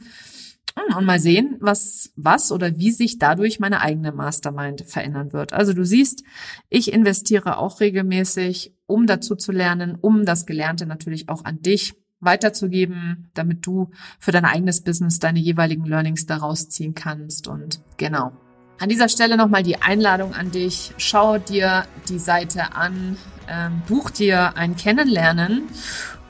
Und 0.96 1.04
mal 1.04 1.20
sehen, 1.20 1.56
was, 1.60 2.12
was 2.16 2.50
oder 2.50 2.78
wie 2.78 2.92
sich 2.92 3.18
dadurch 3.18 3.60
meine 3.60 3.82
eigene 3.82 4.12
Mastermind 4.12 4.84
verändern 4.86 5.34
wird. 5.34 5.52
Also 5.52 5.74
du 5.74 5.84
siehst, 5.84 6.22
ich 6.70 6.92
investiere 6.92 7.58
auch 7.58 7.80
regelmäßig, 7.80 8.74
um 8.86 9.06
dazu 9.06 9.34
zu 9.34 9.52
lernen, 9.52 9.98
um 10.00 10.24
das 10.24 10.46
Gelernte 10.46 10.86
natürlich 10.86 11.28
auch 11.28 11.44
an 11.44 11.60
dich 11.60 11.94
weiterzugeben, 12.20 13.30
damit 13.34 13.66
du 13.66 13.90
für 14.18 14.32
dein 14.32 14.44
eigenes 14.44 14.82
Business 14.82 15.18
deine 15.18 15.38
jeweiligen 15.38 15.84
Learnings 15.84 16.26
daraus 16.26 16.68
ziehen 16.68 16.94
kannst. 16.94 17.48
Und 17.48 17.80
genau. 17.96 18.32
An 18.80 18.88
dieser 18.88 19.08
Stelle 19.08 19.36
nochmal 19.36 19.62
die 19.62 19.82
Einladung 19.82 20.34
an 20.34 20.50
dich. 20.50 20.94
Schau 20.98 21.38
dir 21.38 21.84
die 22.08 22.18
Seite 22.18 22.74
an, 22.74 23.16
ähm, 23.48 23.82
buch 23.88 24.10
dir 24.10 24.56
ein 24.56 24.76
Kennenlernen 24.76 25.62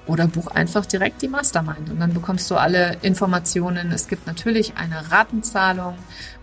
oder 0.08 0.26
buch 0.26 0.46
einfach 0.46 0.86
direkt 0.86 1.20
die 1.20 1.28
Mastermind 1.28 1.90
und 1.90 2.00
dann 2.00 2.14
bekommst 2.14 2.50
du 2.50 2.56
alle 2.56 2.96
Informationen. 3.02 3.92
Es 3.92 4.08
gibt 4.08 4.26
natürlich 4.26 4.76
eine 4.76 5.10
Ratenzahlung 5.10 5.94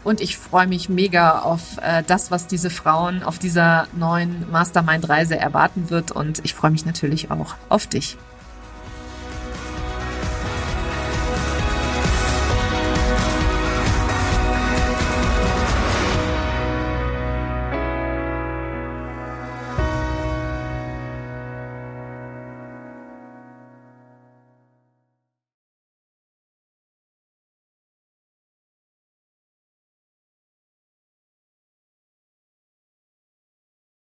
und 0.03 0.21
ich 0.21 0.38
freue 0.38 0.67
mich 0.67 0.88
mega 0.88 1.39
auf 1.39 1.79
äh, 1.81 2.03
das, 2.05 2.29
was 2.29 2.45
diese 2.45 2.69
Frauen 2.69 3.23
auf 3.23 3.39
dieser 3.39 3.88
neuen 3.97 4.49
Mastermind-Reise 4.51 5.38
erwarten 5.38 5.89
wird 5.89 6.12
und 6.12 6.45
ich 6.45 6.53
freue 6.53 6.71
mich 6.71 6.86
natürlich 6.86 7.31
auch 7.31 7.55
auf 7.69 7.88
dich. 7.88 8.17